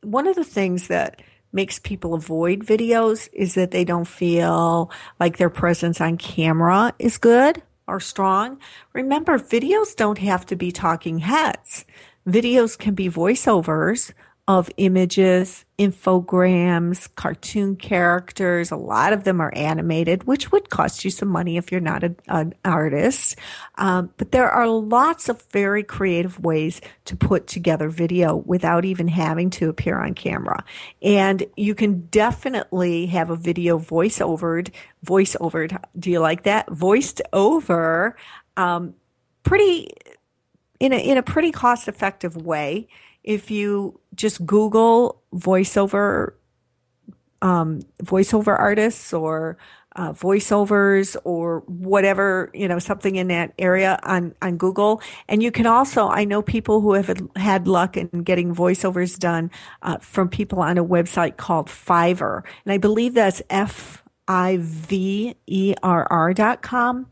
[0.00, 1.20] one of the things that
[1.56, 4.88] makes people avoid videos is that they don't feel
[5.18, 8.58] like their presence on camera is good or strong.
[8.92, 11.84] Remember, videos don't have to be talking heads.
[12.28, 14.12] Videos can be voiceovers
[14.48, 18.70] of images, infograms, cartoon characters.
[18.70, 22.04] A lot of them are animated, which would cost you some money if you're not
[22.04, 23.36] a, an artist.
[23.74, 29.08] Um, but there are lots of very creative ways to put together video without even
[29.08, 30.64] having to appear on camera.
[31.02, 34.70] And you can definitely have a video voiceovered,
[35.04, 35.76] voiceovered.
[35.98, 36.70] Do you like that?
[36.70, 38.16] Voiced over,
[38.56, 38.94] um,
[39.42, 39.90] pretty,
[40.78, 42.86] in a, in a pretty cost effective way
[43.26, 46.34] if you just Google voiceover,
[47.42, 49.58] um, voiceover artists or
[49.96, 55.00] uh, voiceovers or whatever, you know, something in that area on, on Google.
[55.28, 59.50] And you can also, I know people who have had luck in getting voiceovers done
[59.82, 62.42] uh, from people on a website called Fiverr.
[62.64, 67.06] And I believe that's F I V E R R dot com.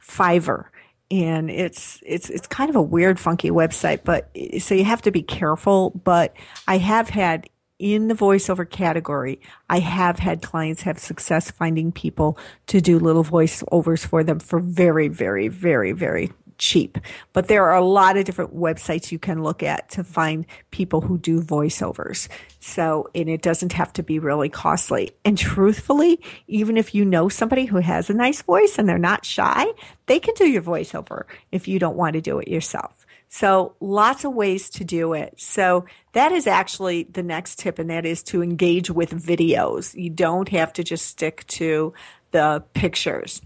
[0.00, 0.66] Fiverr
[1.10, 4.28] and it's it's it's kind of a weird funky website but
[4.58, 6.34] so you have to be careful but
[6.66, 7.48] i have had
[7.78, 9.40] in the voiceover category
[9.70, 12.36] i have had clients have success finding people
[12.66, 16.98] to do little voiceovers for them for very very very very cheap.
[17.32, 21.00] But there are a lot of different websites you can look at to find people
[21.00, 22.28] who do voiceovers.
[22.60, 25.12] So, and it doesn't have to be really costly.
[25.24, 29.24] And truthfully, even if you know somebody who has a nice voice and they're not
[29.24, 29.66] shy,
[30.06, 33.06] they can do your voiceover if you don't want to do it yourself.
[33.28, 35.34] So lots of ways to do it.
[35.40, 39.94] So that is actually the next tip, and that is to engage with videos.
[39.94, 41.92] You don't have to just stick to
[42.30, 43.42] the pictures.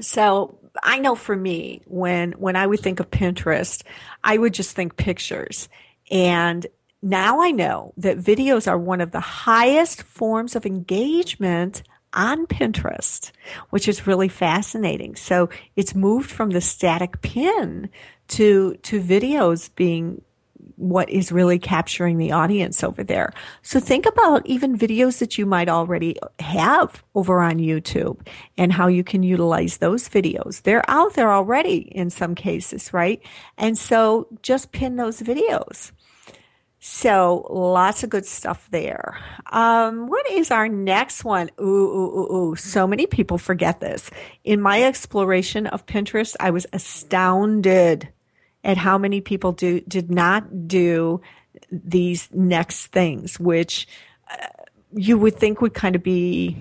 [0.00, 3.82] So I know for me, when when I would think of Pinterest,
[4.24, 5.68] I would just think pictures.
[6.10, 6.66] And
[7.02, 11.82] now I know that videos are one of the highest forms of engagement
[12.14, 13.32] on Pinterest,
[13.70, 15.16] which is really fascinating.
[15.16, 17.88] So it's moved from the static pin
[18.28, 20.22] to to videos being
[20.82, 23.32] what is really capturing the audience over there.
[23.62, 28.26] So think about even videos that you might already have over on YouTube
[28.58, 30.62] and how you can utilize those videos.
[30.62, 33.22] They're out there already in some cases, right?
[33.56, 35.92] And so just pin those videos.
[36.84, 39.16] So lots of good stuff there.
[39.52, 41.48] Um, what is our next one?
[41.60, 42.56] Ooh, ooh, ooh, ooh.
[42.56, 44.10] So many people forget this.
[44.42, 48.08] In my exploration of Pinterest, I was astounded
[48.64, 51.20] at how many people do did not do
[51.70, 53.86] these next things, which
[54.30, 54.46] uh,
[54.92, 56.56] you would think would kind of be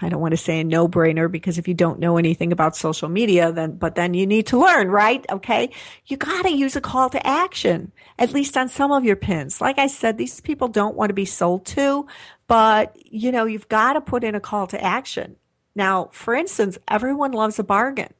[0.00, 2.74] I don't want to say a no brainer because if you don't know anything about
[2.76, 5.24] social media, then, but then you need to learn, right?
[5.30, 5.70] Okay.
[6.06, 9.60] You got to use a call to action, at least on some of your pins.
[9.60, 12.06] Like I said, these people don't want to be sold to,
[12.48, 15.36] but you know, you've got to put in a call to action.
[15.76, 18.12] Now, for instance, everyone loves a bargain,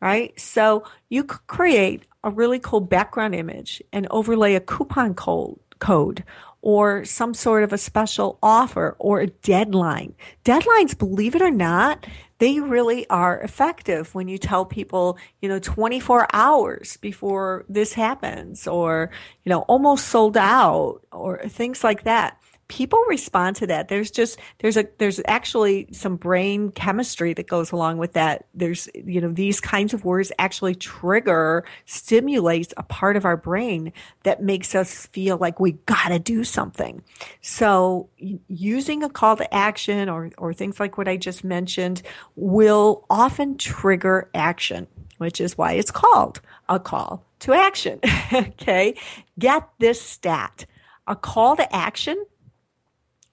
[0.00, 0.38] right?
[0.38, 6.24] So you could create a really cool background image and overlay a coupon code code
[6.60, 10.14] or some sort of a special offer or a deadline.
[10.44, 12.06] Deadlines, believe it or not,
[12.38, 18.66] they really are effective when you tell people, you know, 24 hours before this happens
[18.66, 19.10] or,
[19.44, 22.37] you know, almost sold out or things like that
[22.68, 23.88] people respond to that.
[23.88, 28.46] There's just there's a there's actually some brain chemistry that goes along with that.
[28.54, 33.92] There's you know these kinds of words actually trigger stimulates a part of our brain
[34.22, 37.02] that makes us feel like we got to do something.
[37.40, 42.02] So using a call to action or or things like what I just mentioned
[42.36, 44.86] will often trigger action
[45.18, 48.00] which is why it's called a call to action.
[48.32, 48.94] Okay?
[49.38, 50.66] Get this stat.
[51.06, 52.22] A call to action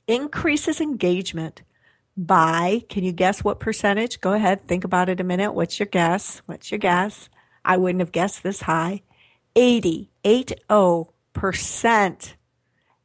[0.08, 1.62] increases engagement
[2.18, 4.22] by, can you guess what percentage?
[4.22, 5.54] Go ahead, think about it a minute.
[5.54, 6.42] What's your guess?
[6.46, 7.30] What's your guess?
[7.64, 9.02] I wouldn't have guessed this high.
[9.56, 12.34] 80, 80%.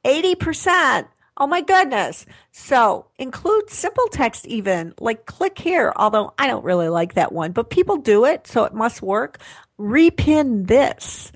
[0.05, 1.09] 80%.
[1.37, 2.27] Oh my goodness.
[2.53, 7.53] So include simple text even, like click here, although I don't really like that one,
[7.53, 9.39] but people do it, so it must work.
[9.79, 11.33] Repin this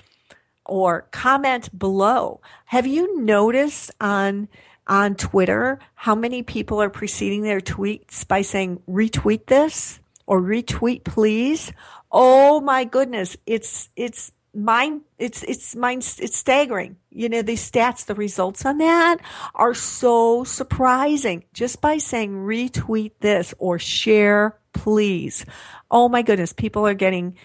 [0.67, 2.41] or comment below.
[2.67, 4.49] Have you noticed on
[4.87, 11.05] on Twitter how many people are preceding their tweets by saying retweet this or retweet
[11.05, 11.73] please.
[12.11, 13.37] Oh my goodness.
[13.47, 15.03] It's, it's mine.
[15.19, 15.99] It's, it's mine.
[15.99, 16.97] It's staggering.
[17.11, 19.19] You know, the stats, the results on that
[19.55, 25.45] are so surprising just by saying retweet this or share please.
[25.91, 26.53] Oh my goodness.
[26.53, 27.37] People are getting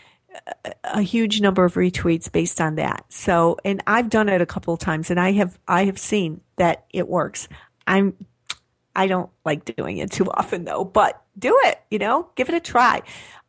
[0.83, 3.05] a huge number of retweets based on that.
[3.09, 6.41] So, and I've done it a couple of times and I have, I have seen
[6.57, 7.47] that it works.
[7.87, 8.13] I'm,
[8.95, 12.55] I don't like doing it too often though, but do it, you know, give it
[12.55, 13.01] a try.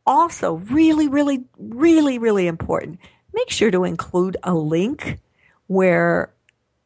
[0.07, 2.99] Also, really, really, really, really important.
[3.33, 5.19] Make sure to include a link
[5.67, 6.33] where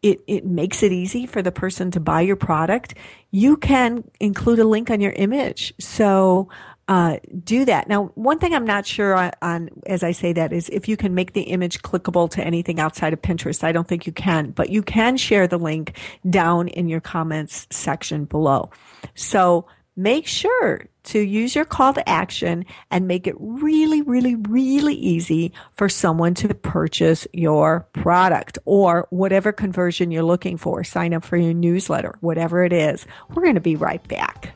[0.02, 2.94] it, it makes it easy for the person to buy your product.
[3.30, 5.72] You can include a link on your image.
[5.80, 6.50] So,
[6.88, 7.88] uh, do that.
[7.88, 10.96] Now, one thing I'm not sure on, on, as I say that, is if you
[10.96, 13.64] can make the image clickable to anything outside of Pinterest.
[13.64, 15.96] I don't think you can, but you can share the link
[16.28, 18.70] down in your comments section below.
[19.14, 19.66] So
[19.96, 25.52] make sure to use your call to action and make it really, really, really easy
[25.72, 30.82] for someone to purchase your product or whatever conversion you're looking for.
[30.82, 33.06] Sign up for your newsletter, whatever it is.
[33.30, 34.54] We're going to be right back.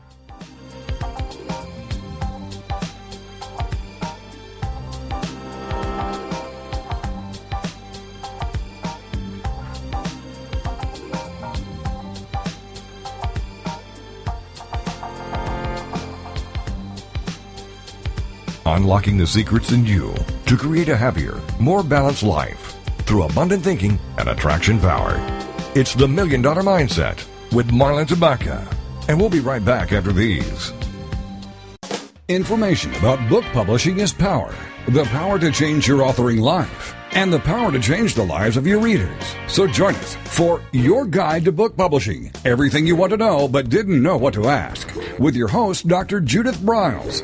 [18.75, 20.13] Unlocking the secrets in you
[20.45, 25.15] to create a happier, more balanced life through abundant thinking and attraction power.
[25.75, 28.65] It's the Million Dollar Mindset with Marla Tabaka.
[29.07, 30.73] And we'll be right back after these.
[32.27, 34.53] Information about book publishing is power.
[34.87, 38.67] The power to change your authoring life and the power to change the lives of
[38.67, 39.35] your readers.
[39.47, 42.31] So join us for Your Guide to Book Publishing.
[42.45, 44.93] Everything you want to know but didn't know what to ask.
[45.17, 46.19] With your host, Dr.
[46.19, 47.23] Judith Briles.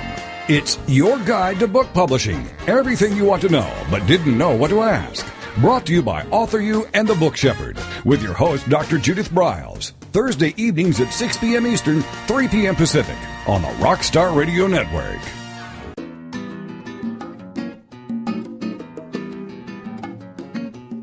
[0.53, 2.45] It's your guide to book publishing.
[2.67, 5.25] Everything you want to know but didn't know what to ask.
[5.59, 8.97] Brought to you by Author You and the Book Shepherd with your host, Dr.
[8.97, 9.93] Judith Briles.
[10.11, 11.65] Thursday evenings at 6 p.m.
[11.65, 12.75] Eastern, 3 p.m.
[12.75, 13.15] Pacific
[13.47, 15.21] on the Rockstar Radio Network.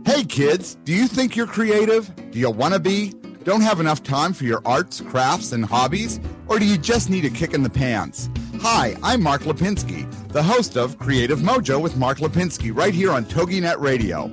[0.04, 2.14] Hey kids, do you think you're creative?
[2.32, 3.14] Do you want to be?
[3.44, 6.20] Don't have enough time for your arts, crafts, and hobbies?
[6.48, 8.28] Or do you just need a kick in the pants?
[8.60, 13.24] Hi, I'm Mark Lipinski, the host of Creative Mojo with Mark Lipinski, right here on
[13.24, 14.32] TogiNet Radio.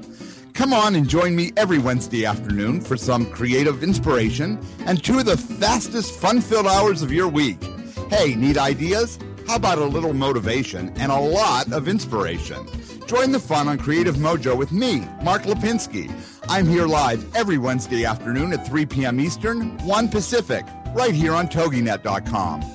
[0.54, 5.26] Come on and join me every Wednesday afternoon for some creative inspiration and two of
[5.26, 7.64] the fastest fun filled hours of your week.
[8.10, 9.20] Hey, need ideas?
[9.48, 12.68] How about a little motivation and a lot of inspiration?
[13.06, 16.12] Join the fun on Creative Mojo with me, Mark Lipinski.
[16.50, 19.20] I'm here live every Wednesday afternoon at 3 p.m.
[19.20, 20.66] Eastern, 1 Pacific,
[20.96, 22.75] right here on TogiNet.com.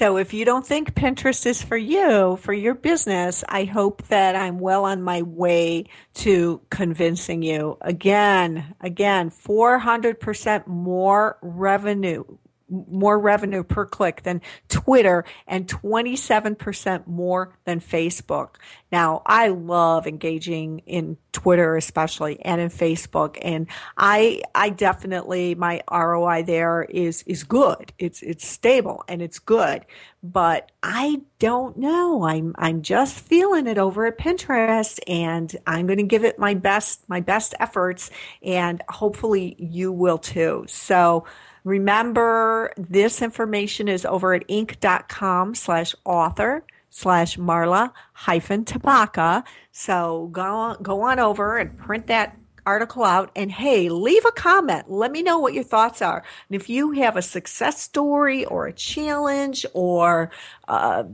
[0.00, 4.34] So if you don't think Pinterest is for you, for your business, I hope that
[4.34, 5.84] I'm well on my way
[6.14, 7.76] to convincing you.
[7.82, 12.24] Again, again, 400% more revenue
[12.70, 18.56] more revenue per click than Twitter and 27% more than Facebook.
[18.92, 23.66] Now, I love engaging in Twitter especially and in Facebook and
[23.96, 27.92] I I definitely my ROI there is is good.
[27.98, 29.84] It's it's stable and it's good.
[30.22, 32.24] But I don't know.
[32.24, 36.54] I'm I'm just feeling it over at Pinterest and I'm going to give it my
[36.54, 38.10] best my best efforts
[38.42, 40.64] and hopefully you will too.
[40.68, 41.26] So
[41.64, 49.44] Remember, this information is over at inc.com slash author slash Marla hyphen Tabaka.
[49.72, 52.36] So go on, go on over and print that
[52.66, 54.90] article out and hey, leave a comment.
[54.90, 56.22] Let me know what your thoughts are.
[56.48, 60.30] And if you have a success story or a challenge or
[60.68, 61.04] uh,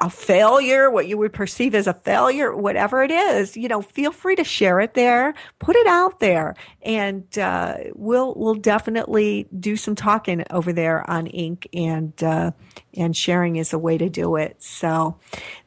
[0.00, 4.12] a failure, what you would perceive as a failure, whatever it is, you know, feel
[4.12, 9.76] free to share it there, put it out there, and uh, we'll we'll definitely do
[9.76, 11.66] some talking over there on Inc.
[11.72, 12.52] and uh,
[12.94, 14.62] and sharing is a way to do it.
[14.62, 15.18] So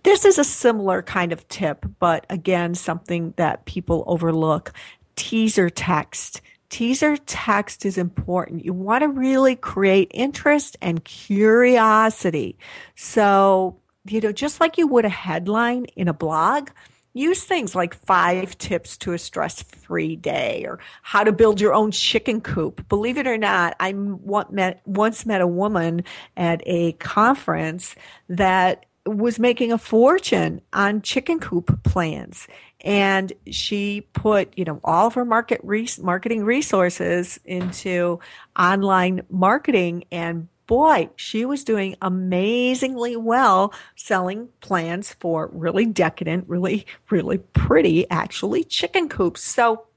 [0.03, 4.73] this is a similar kind of tip, but again, something that people overlook.
[5.15, 6.41] Teaser text.
[6.69, 8.63] Teaser text is important.
[8.63, 12.57] You want to really create interest and curiosity.
[12.95, 16.69] So you know, just like you would a headline in a blog,
[17.13, 21.73] use things like five tips to a stress free day or how to build your
[21.73, 22.87] own chicken coop.
[22.87, 26.03] Believe it or not, I once met a woman
[26.37, 27.95] at a conference
[28.29, 32.47] that was making a fortune on chicken coop plans
[32.81, 38.19] and she put you know all of her market re- marketing resources into
[38.57, 46.85] online marketing and boy, she was doing amazingly well selling plans for really decadent, really,
[47.09, 49.43] really pretty, actually, chicken coops.
[49.43, 49.87] So,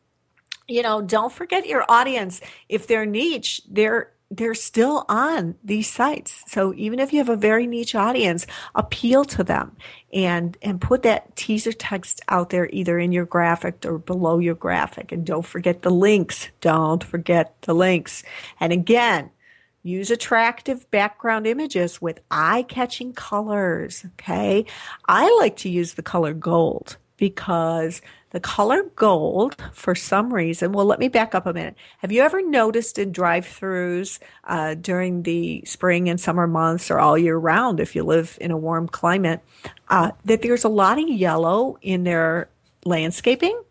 [0.67, 2.41] you know, don't forget your audience.
[2.69, 6.43] If they're niche, they're they're still on these sites.
[6.49, 8.45] So even if you have a very niche audience,
[8.75, 9.77] appeal to them
[10.13, 14.57] and and put that teaser text out there either in your graphic or below your
[14.57, 15.13] graphic.
[15.13, 16.49] And don't forget the links.
[16.61, 18.25] Don't forget the links.
[18.59, 19.31] And again,
[19.87, 24.65] Use attractive background images with eye-catching colors, okay?
[25.07, 30.87] I like to use the color gold because the color gold, for some reason, well,
[30.87, 31.77] let me back up a minute.
[31.99, 37.19] Have you ever noticed in drive-throughs uh, during the spring and summer months or all
[37.19, 39.43] year round, if you live in a warm climate,
[39.91, 42.49] uh, that there's a lot of yellow in their
[42.87, 43.63] landscaping?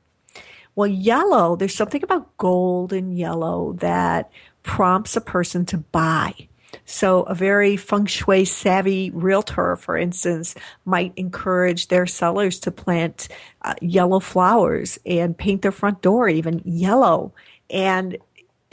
[0.76, 4.32] Well, yellow, there's something about gold and yellow that
[4.64, 6.34] prompts a person to buy.
[6.86, 10.56] So a very feng shui savvy realtor, for instance,
[10.86, 13.28] might encourage their sellers to plant
[13.62, 17.34] uh, yellow flowers and paint their front door even yellow.
[17.70, 18.18] And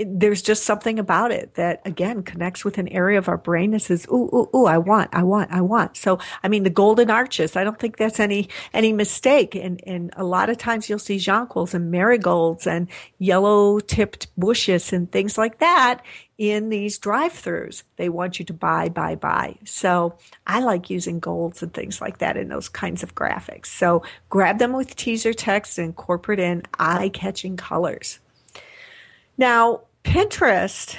[0.06, 3.80] there's just something about it that again connects with an area of our brain that
[3.80, 4.66] says, "Ooh, ooh, ooh!
[4.66, 7.56] I want, I want, I want." So, I mean, the golden arches.
[7.56, 9.54] I don't think that's any any mistake.
[9.54, 12.88] And and a lot of times you'll see jonquils and marigolds and
[13.18, 16.02] yellow tipped bushes and things like that
[16.38, 17.82] in these drive-throughs.
[17.96, 19.56] They want you to buy, buy, buy.
[19.66, 23.66] So I like using golds and things like that in those kinds of graphics.
[23.66, 28.20] So grab them with teaser text and incorporate in eye-catching colors.
[29.36, 30.96] Now, Pinterest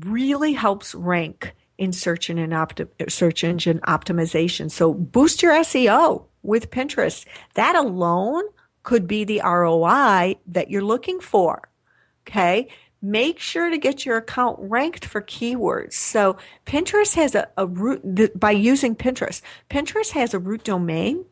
[0.00, 4.70] really helps rank in search engine, opti- search engine optimization.
[4.70, 7.26] So boost your SEO with Pinterest.
[7.54, 8.44] That alone
[8.82, 11.68] could be the ROI that you're looking for.
[12.26, 12.68] Okay.
[13.02, 15.92] Make sure to get your account ranked for keywords.
[15.92, 19.42] So Pinterest has a, a root by using Pinterest.
[19.70, 21.24] Pinterest has a root domain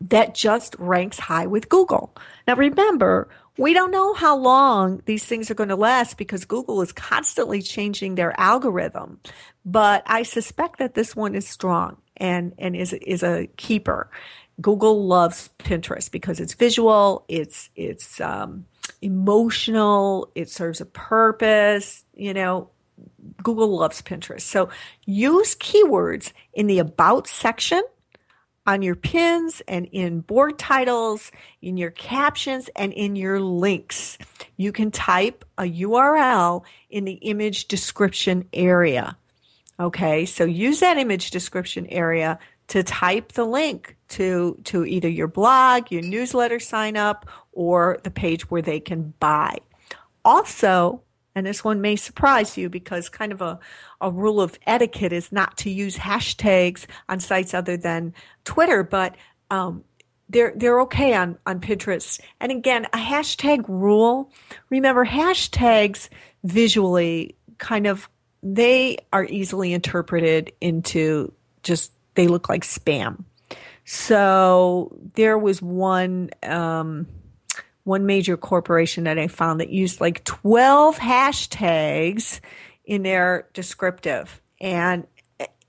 [0.00, 2.14] that just ranks high with Google.
[2.46, 6.82] Now remember, we don't know how long these things are going to last because Google
[6.82, 9.20] is constantly changing their algorithm.
[9.64, 14.10] But I suspect that this one is strong and, and is, is a keeper.
[14.60, 18.66] Google loves Pinterest because it's visual, it's, it's, um,
[19.02, 22.70] emotional, it serves a purpose, you know,
[23.42, 24.42] Google loves Pinterest.
[24.42, 24.68] So
[25.04, 27.82] use keywords in the about section
[28.66, 34.18] on your pins and in board titles, in your captions, and in your links.
[34.56, 39.16] You can type a URL in the image description area.
[39.78, 42.38] Okay, so use that image description area
[42.68, 48.10] to type the link to, to either your blog, your newsletter sign up, or the
[48.10, 49.58] page where they can buy.
[50.24, 51.02] Also,
[51.34, 53.58] and this one may surprise you because kind of a,
[54.00, 58.14] a rule of etiquette is not to use hashtags on sites other than
[58.44, 59.16] Twitter, but
[59.50, 59.84] um,
[60.28, 62.20] they're they're okay on on Pinterest.
[62.40, 64.30] And again, a hashtag rule.
[64.70, 66.08] Remember, hashtags
[66.44, 68.08] visually kind of
[68.42, 71.32] they are easily interpreted into
[71.62, 73.24] just they look like spam.
[73.84, 76.30] So there was one.
[76.42, 77.06] Um,
[77.84, 82.40] one major corporation that I found that used like 12 hashtags
[82.84, 84.40] in their descriptive.
[84.60, 85.06] And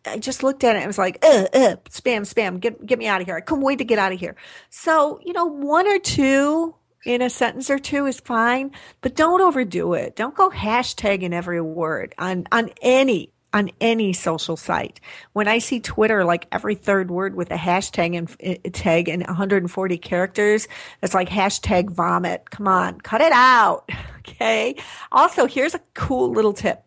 [0.05, 3.07] I just looked at it and was like, uh, uh, spam, spam, get, get me
[3.07, 3.35] out of here.
[3.35, 4.35] I couldn't wait to get out of here.
[4.69, 9.41] So, you know, one or two in a sentence or two is fine, but don't
[9.41, 10.15] overdo it.
[10.15, 14.99] Don't go hashtagging every word on, on any on any social site.
[15.31, 19.25] When I see Twitter, like every third word with a hashtag and eh, tag and
[19.25, 20.67] 140 characters,
[21.01, 22.51] it's like hashtag vomit.
[22.51, 23.89] Come on, cut it out.
[24.27, 24.75] Okay.
[25.11, 26.83] Also, here's a cool little tip.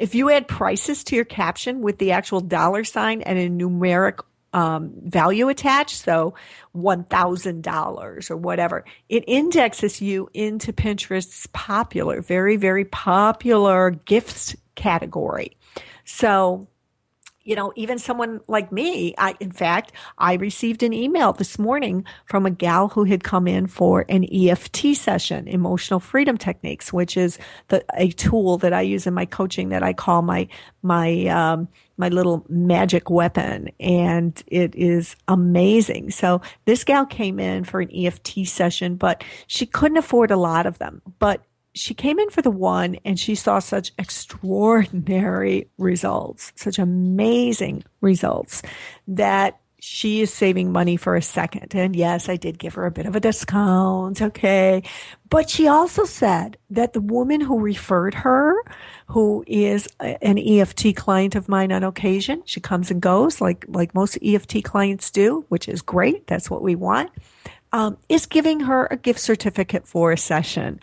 [0.00, 4.18] If you add prices to your caption with the actual dollar sign and a numeric
[4.52, 6.34] um, value attached, so
[6.76, 15.56] $1,000 or whatever, it indexes you into Pinterest's popular, very, very popular gifts category.
[16.10, 16.66] So,
[17.42, 22.04] you know, even someone like me, I, in fact, I received an email this morning
[22.26, 27.16] from a gal who had come in for an EFT session, emotional freedom techniques, which
[27.16, 27.38] is
[27.68, 30.48] the, a tool that I use in my coaching that I call my,
[30.82, 36.10] my, um, my little magic weapon and it is amazing.
[36.10, 40.66] So this gal came in for an EFT session, but she couldn't afford a lot
[40.66, 41.42] of them, but
[41.74, 48.62] she came in for the one and she saw such extraordinary results, such amazing results
[49.06, 51.74] that she is saving money for a second.
[51.74, 54.20] And yes, I did give her a bit of a discount.
[54.20, 54.82] Okay.
[55.28, 58.54] But she also said that the woman who referred her,
[59.06, 63.94] who is an EFT client of mine on occasion, she comes and goes like, like
[63.94, 66.26] most EFT clients do, which is great.
[66.26, 67.10] That's what we want.
[67.72, 70.80] Um, is giving her a gift certificate for a session.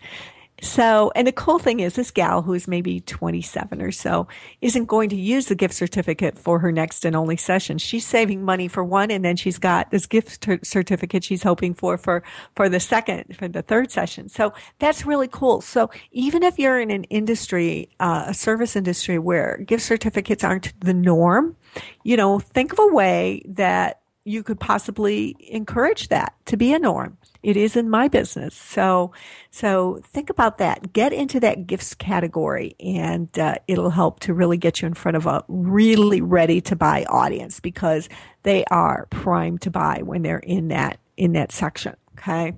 [0.60, 4.26] So, and the cool thing is this gal who's maybe 27 or so
[4.60, 7.78] isn't going to use the gift certificate for her next and only session.
[7.78, 11.96] She's saving money for one and then she's got this gift certificate she's hoping for
[11.96, 12.24] for
[12.56, 14.28] for the second for the third session.
[14.28, 15.60] So, that's really cool.
[15.60, 20.72] So, even if you're in an industry, uh, a service industry where gift certificates aren't
[20.80, 21.56] the norm,
[22.02, 26.78] you know, think of a way that you could possibly encourage that to be a
[26.78, 27.16] norm.
[27.42, 28.54] It is in my business.
[28.54, 29.12] So,
[29.50, 30.92] so think about that.
[30.92, 35.16] Get into that gifts category and uh, it'll help to really get you in front
[35.16, 38.08] of a really ready to buy audience because
[38.42, 41.96] they are primed to buy when they're in that, in that section.
[42.18, 42.54] Okay.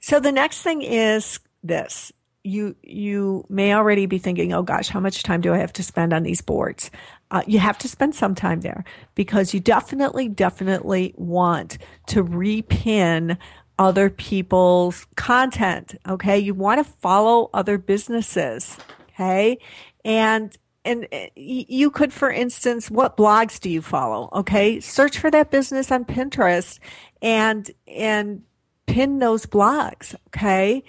[0.00, 2.12] So the next thing is this
[2.42, 5.82] you you may already be thinking, oh gosh, how much time do I have to
[5.82, 6.90] spend on these boards?
[7.30, 13.36] Uh, you have to spend some time there because you definitely, definitely want to repin
[13.78, 15.94] other people's content.
[16.08, 16.38] Okay.
[16.38, 18.76] You want to follow other businesses.
[19.10, 19.58] Okay.
[20.04, 24.28] And and uh, you could, for instance, what blogs do you follow?
[24.32, 24.80] Okay.
[24.80, 26.78] Search for that business on Pinterest
[27.20, 28.42] and, and
[28.86, 30.14] pin those blogs.
[30.28, 30.82] Okay.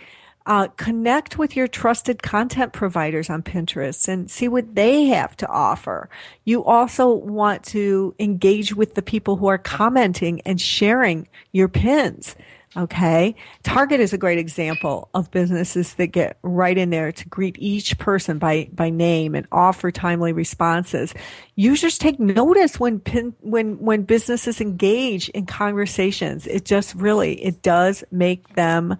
[0.46, 5.48] Uh, connect with your trusted content providers on Pinterest and see what they have to
[5.48, 6.10] offer.
[6.46, 12.36] You also want to engage with the people who are commenting and sharing your pins.
[12.78, 13.36] Okay.
[13.64, 17.98] Target is a great example of businesses that get right in there to greet each
[17.98, 21.14] person by, by name and offer timely responses.
[21.56, 26.48] Users take notice when pin, when, when businesses engage in conversations.
[26.48, 28.96] It just really, it does make them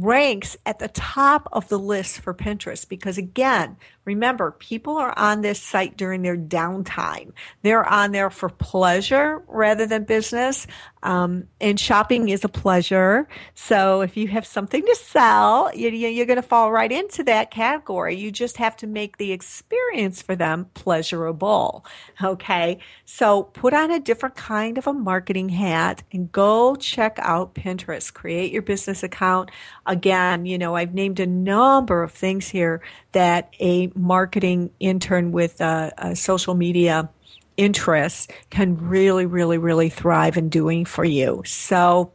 [0.00, 3.76] ranks at the top of the list for Pinterest because again,
[4.08, 7.32] remember, people are on this site during their downtime.
[7.62, 10.66] They're on there for pleasure rather than business.
[11.02, 13.28] Um, and shopping is a pleasure.
[13.54, 17.50] So if you have something to sell, you, you're going to fall right into that
[17.50, 18.16] category.
[18.16, 21.84] You just have to make the experience for them pleasurable.
[22.22, 22.78] Okay.
[23.04, 28.12] So put on a different kind of a marketing hat and go check out Pinterest.
[28.12, 29.50] Create your business account.
[29.86, 32.80] Again, you know, I've named a number of things here
[33.12, 37.08] that a marketing intern with a, a social media
[37.56, 41.42] interests can really, really, really thrive in doing for you.
[41.44, 42.12] So,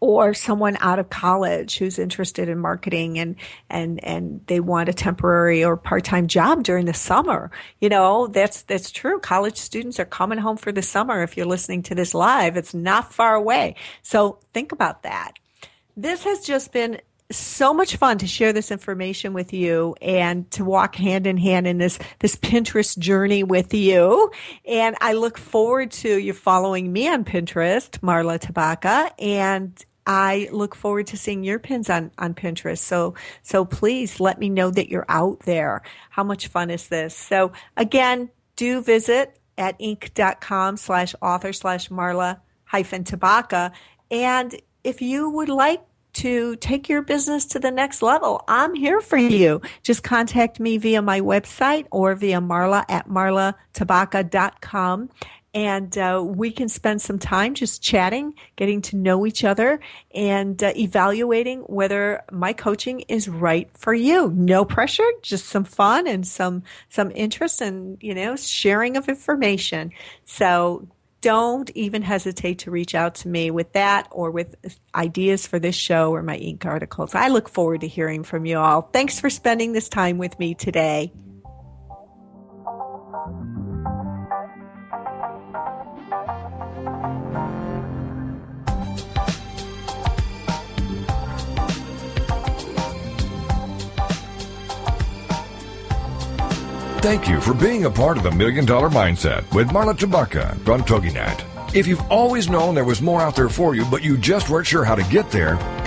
[0.00, 3.36] or someone out of college who's interested in marketing and
[3.70, 7.50] and and they want a temporary or part-time job during the summer.
[7.80, 9.18] You know that's that's true.
[9.18, 11.22] College students are coming home for the summer.
[11.22, 13.76] If you're listening to this live it's not far away.
[14.02, 15.32] So think about that.
[15.96, 17.00] This has just been
[17.30, 21.66] so much fun to share this information with you and to walk hand in hand
[21.66, 24.30] in this this Pinterest journey with you.
[24.66, 30.74] And I look forward to you following me on Pinterest, Marla Tabaka, and I look
[30.74, 32.78] forward to seeing your pins on, on Pinterest.
[32.78, 35.82] So, so please let me know that you're out there.
[36.10, 37.16] How much fun is this?
[37.16, 43.72] So again, do visit at inc.com slash author slash Marla hyphen Tabaka.
[44.10, 45.82] And if you would like
[46.14, 49.60] to take your business to the next level, I'm here for you.
[49.82, 55.10] Just contact me via my website or via Marla at marlatabaka.com.
[55.54, 59.78] And uh, we can spend some time just chatting, getting to know each other,
[60.12, 64.30] and uh, evaluating whether my coaching is right for you.
[64.30, 69.92] No pressure, just some fun and some some interest, and you know, sharing of information.
[70.24, 70.88] So
[71.24, 74.56] don't even hesitate to reach out to me with that or with
[74.94, 76.66] ideas for this show or my Inc.
[76.66, 77.14] articles.
[77.14, 78.82] I look forward to hearing from you all.
[78.92, 81.14] Thanks for spending this time with me today.
[97.04, 100.80] Thank you for being a part of the Million Dollar Mindset with Marla Tabaka on
[100.80, 101.76] TogiNet.
[101.76, 104.66] If you've always known there was more out there for you, but you just weren't
[104.66, 105.56] sure how to get there,